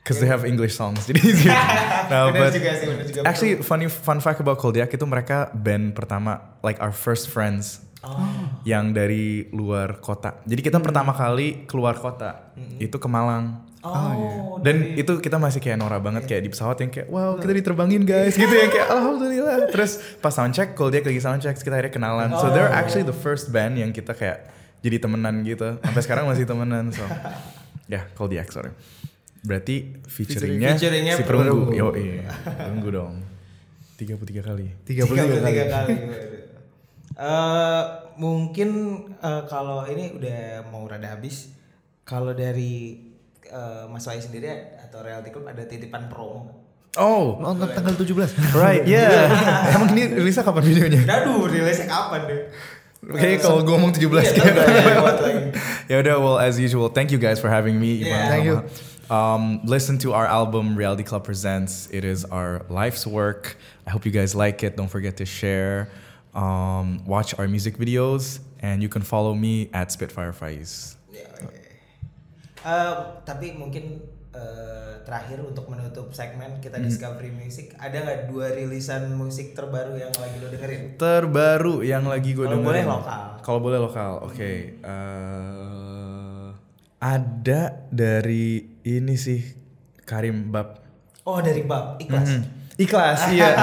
[0.04, 1.24] Cause they have English songs, jadi
[2.12, 3.24] nah, Bener but juga sih, bener juga.
[3.24, 8.20] actually funny fun fact about Koldiak itu mereka band pertama, like our first friends, Oh.
[8.68, 10.44] yang dari luar kota.
[10.44, 13.64] Jadi kita pertama kali keluar kota itu ke Malang.
[13.84, 17.52] Oh, Dan itu kita masih kayak norak banget kayak di pesawat yang kayak wow kita
[17.52, 19.68] diterbangin guys gitu ya kayak alhamdulillah.
[19.68, 22.32] Terus pas soundcheck Koldiak lagi soundcheck kita akhirnya kenalan.
[22.34, 22.80] So they're Oh.
[22.80, 24.48] actually the first band yang kita kayak
[24.80, 25.76] jadi temenan gitu.
[25.80, 27.04] Sampai sekarang masih temenan so.
[27.86, 28.72] Ya, Koldiak sorry.
[29.44, 31.68] Berarti featuringnya, Featuringnya si perunggu.
[31.68, 31.72] Perunggu.
[31.76, 32.32] Yo, iya.
[32.48, 33.14] Perunggu dong.
[34.00, 34.72] 33 kali.
[34.88, 35.44] 33 kali.
[35.44, 35.96] 33 kali.
[37.14, 37.84] Eh,
[38.18, 38.70] mungkin
[39.20, 40.40] eh, kalau ini udah
[40.72, 41.52] mau rada habis.
[42.04, 42.98] Kalau dari
[43.46, 44.48] eh, Mas Wai sendiri
[44.80, 46.58] atau Realty Club ada titipan promo nggak?
[46.94, 48.54] Oh, Nonton tanggal 17.
[48.54, 49.74] right, yeah.
[49.74, 51.02] Emang ini rilisnya kapan videonya?
[51.10, 52.42] Aduh, rilisnya kapan deh?
[53.04, 55.42] Kayaknya kalau gue ngomong 17 Iya, kayak udah lewat lagi.
[55.92, 58.30] ya udah well as usual thank you guys for having me Yeah.
[58.30, 58.62] Thank you.
[59.10, 64.08] um, listen to our album reality club presents it is our life's work i hope
[64.08, 65.92] you guys like it don't forget to share
[66.32, 71.60] um, watch our music videos and you can follow me at spitfire fries Ya, oke.
[72.64, 74.00] Eh, tapi mungkin
[74.32, 76.86] eh, terakhir untuk menutup segmen kita Hmm.
[76.86, 80.96] Discovery Music, ada nggak dua rilisan musik terbaru yang lagi lo dengerin?
[80.96, 83.24] terbaru yang lagi gue Kalau dengerin boleh lokal.
[83.40, 84.52] kalau boleh lokal oke
[84.82, 86.48] eh,
[86.98, 88.46] ada dari
[88.82, 89.42] ini sih
[90.02, 90.80] Karim Bab
[91.22, 92.36] Oh dari Bab, ikhlas.
[92.36, 92.44] Mhm.
[92.76, 93.56] Ikhlas, iya.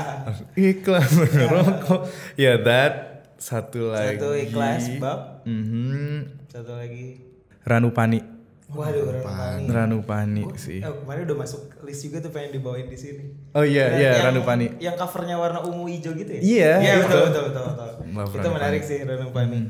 [0.70, 1.12] Ikhlas
[1.44, 2.08] rokok.
[2.34, 2.94] Ya, that
[3.36, 4.16] satu lagi.
[4.16, 5.44] Satu ikhlas, Bab.
[5.44, 6.40] Mhm.
[6.46, 7.20] Satu lagi.
[7.62, 8.24] Ranupani.
[8.72, 9.64] Waduh, Ranupani.
[9.66, 10.78] Ranupani Gua- sih.
[10.78, 13.24] Eh, kemarin udah masuk list juga tuh pengen dibawain di sini.
[13.52, 14.66] Oh iya, iya, yang- Ranupani.
[14.78, 16.40] Yang covernya warna ungu hijau gitu ya?
[16.40, 17.04] Iya, Iya itu.
[17.04, 17.64] betul betul betul.
[17.68, 17.90] betul.
[18.10, 18.54] Love Itu Ranupani.
[18.54, 19.60] menarik sih Ranupani.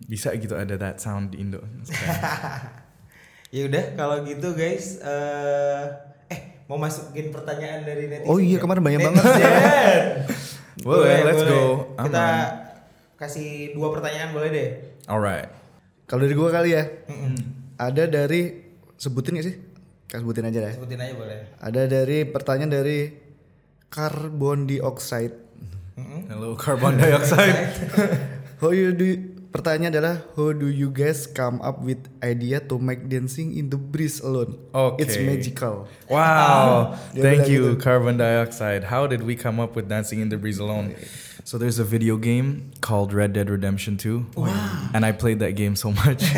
[0.00, 1.62] Bisa gitu ada that sound di Indo.
[3.48, 5.82] Ya udah kalau gitu guys, eh
[6.28, 8.28] eh mau masukin pertanyaan dari netizen.
[8.28, 9.16] Oh iya, kemarin banyak Netizen.
[9.16, 10.04] banget.
[10.78, 11.96] Boleh, let's go.
[11.96, 12.44] Kita Aman.
[13.16, 14.68] kasih dua pertanyaan boleh deh.
[15.06, 15.48] Alright.
[16.04, 16.84] Kalau dari gua kali ya.
[17.78, 18.58] Ada dari
[18.98, 19.56] sebutin gak sih?
[20.10, 20.74] Kasih sebutin aja deh.
[20.74, 21.40] Sebutin aja boleh.
[21.62, 23.14] Ada dari pertanyaan dari
[23.86, 25.46] carbon dioxide.
[26.26, 27.70] Hello carbon dioxide.
[28.60, 33.06] How you do pertanyaan adalah how do you guys come up with idea to make
[33.06, 34.58] dancing in the breeze alone?
[34.74, 34.98] Okay.
[35.06, 35.86] It's magical.
[36.10, 36.98] Wow.
[37.14, 37.78] Thank you, gitu.
[37.78, 38.90] Carbon Dioxide.
[38.90, 40.98] How did we come up with Dancing in the Breeze Alone?
[41.46, 44.42] So there's a video game called Red Dead Redemption 2.
[44.92, 46.26] And I played that game so much.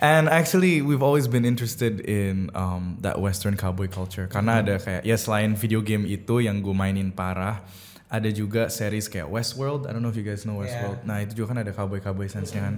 [0.00, 4.26] and actually we've always been interested in um, that western cowboy culture.
[4.28, 7.64] Karena ada kayak ya selain video game itu yang gue mainin parah,
[8.06, 9.86] ada juga series kayak Westworld.
[9.86, 11.02] I don't know if you guys know Westworld.
[11.02, 12.76] Nah, itu juga kan ada cowboy-cowboy sense-nya kan.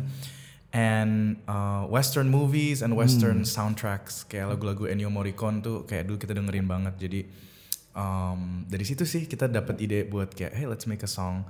[0.68, 6.36] And uh, western movies and western soundtracks kayak lagu-lagu Ennio Morricone tuh kayak dulu kita
[6.36, 6.94] dengerin banget.
[7.00, 7.20] Jadi
[7.99, 11.42] um, dari situ sih kita dapat ide buat kayak hey let's make a song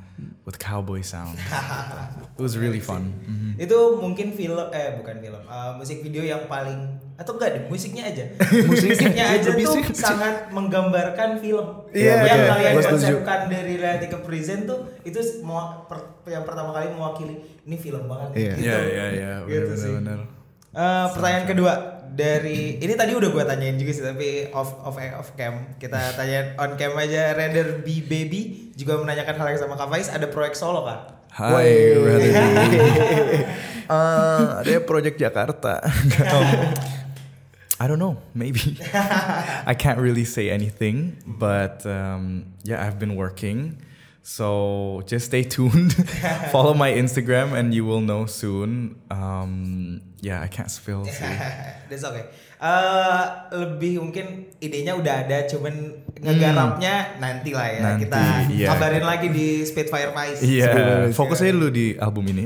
[0.49, 1.37] with cowboy sound.
[1.37, 3.13] It was really fun.
[3.21, 3.61] Mhm.
[3.61, 8.09] Itu mungkin film eh bukan film, eh, musik video yang paling atau enggak deh, musiknya
[8.09, 8.25] aja.
[8.71, 11.67] musiknya aja lebih tuh sangat menggambarkan film.
[11.93, 12.51] Iya, yang betul.
[12.55, 17.37] kalian konsepkan dari Reality ke Present tuh itu mau per- yang pertama kali mewakili
[17.67, 18.31] ini film banget.
[18.33, 18.53] Iya.
[18.57, 18.65] Gitu.
[18.65, 19.93] Iya iya iya Gitu sih.
[19.93, 20.21] benar-benar.
[20.69, 25.31] Eh, pertanyaan kedua dari ini tadi udah gue tanyain juga sih tapi off off off
[25.39, 29.87] cam kita tanyain on cam aja Render B Baby juga menanyakan hal yang sama Kak
[29.87, 31.15] Faiz ada proyek solo kan?
[31.31, 32.35] Hai, brother.
[33.89, 35.81] Eh, ada project Jakarta.
[37.81, 38.77] I don't know, maybe.
[39.65, 43.81] I can't really say anything, but um, yeah, I've been working.
[44.29, 45.97] So just stay tuned.
[46.53, 49.01] Follow my Instagram, and you will know soon.
[49.09, 51.09] Um, yeah, I can't spill.
[51.09, 51.25] sih.
[51.89, 52.29] That's okay.
[52.61, 53.25] Eh,
[53.57, 57.81] lebih mungkin idenya udah ada, cuman ngegarapnya nanti lah ya.
[57.81, 58.21] Nanti, kita
[58.53, 58.69] iya.
[58.69, 60.45] kabarin lagi di Spitfire Pies.
[60.45, 60.69] Iya,
[61.17, 62.45] fokus aja dulu di album ini.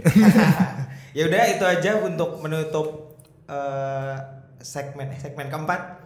[1.19, 3.19] ya udah itu aja untuk menutup
[3.51, 4.17] eh,
[4.63, 6.02] segmen segmen keempat.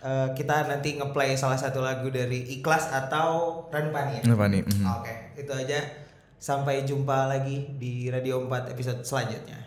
[0.00, 4.32] Eh, kita nanti ngeplay salah satu lagu dari Ikhlas atau Ranpani ya.
[4.32, 4.84] Ranpani, mhm.
[4.96, 5.76] Oke, itu aja.
[6.40, 9.60] Sampai jumpa lagi di Radio 4 episode selanjutnya.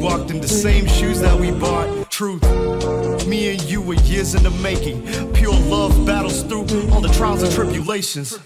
[0.00, 2.10] Walked in the same shoes that we bought.
[2.10, 2.42] Truth,
[3.26, 5.02] me and you were years in the making.
[5.34, 8.38] Pure love through all the trials and tribulations.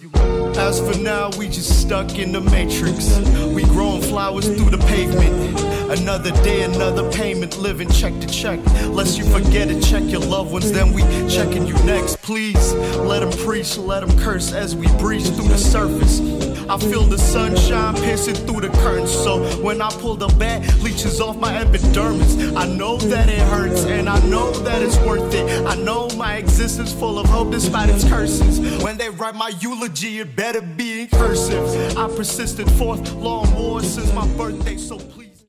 [0.57, 3.19] As for now, we just stuck in the matrix.
[3.55, 5.61] We growing flowers through the pavement.
[5.91, 8.59] Another day, another payment, living check to check.
[8.89, 12.21] Lest you forget to check your loved ones, then we checking you next.
[12.23, 16.21] Please let them preach, let them curse as we breach through the surface.
[16.67, 19.13] I feel the sunshine piercing through the curtains.
[19.13, 22.55] So when I pull the bat, leeches off my epidermis.
[22.57, 25.67] I know that it hurts and I know that it's worth it.
[25.67, 28.61] I know my existence full of hope despite curses.
[28.85, 31.97] When they write my eulogy, it better be in cursive.
[31.99, 35.24] I persisted forth long wars since my birthday, so please.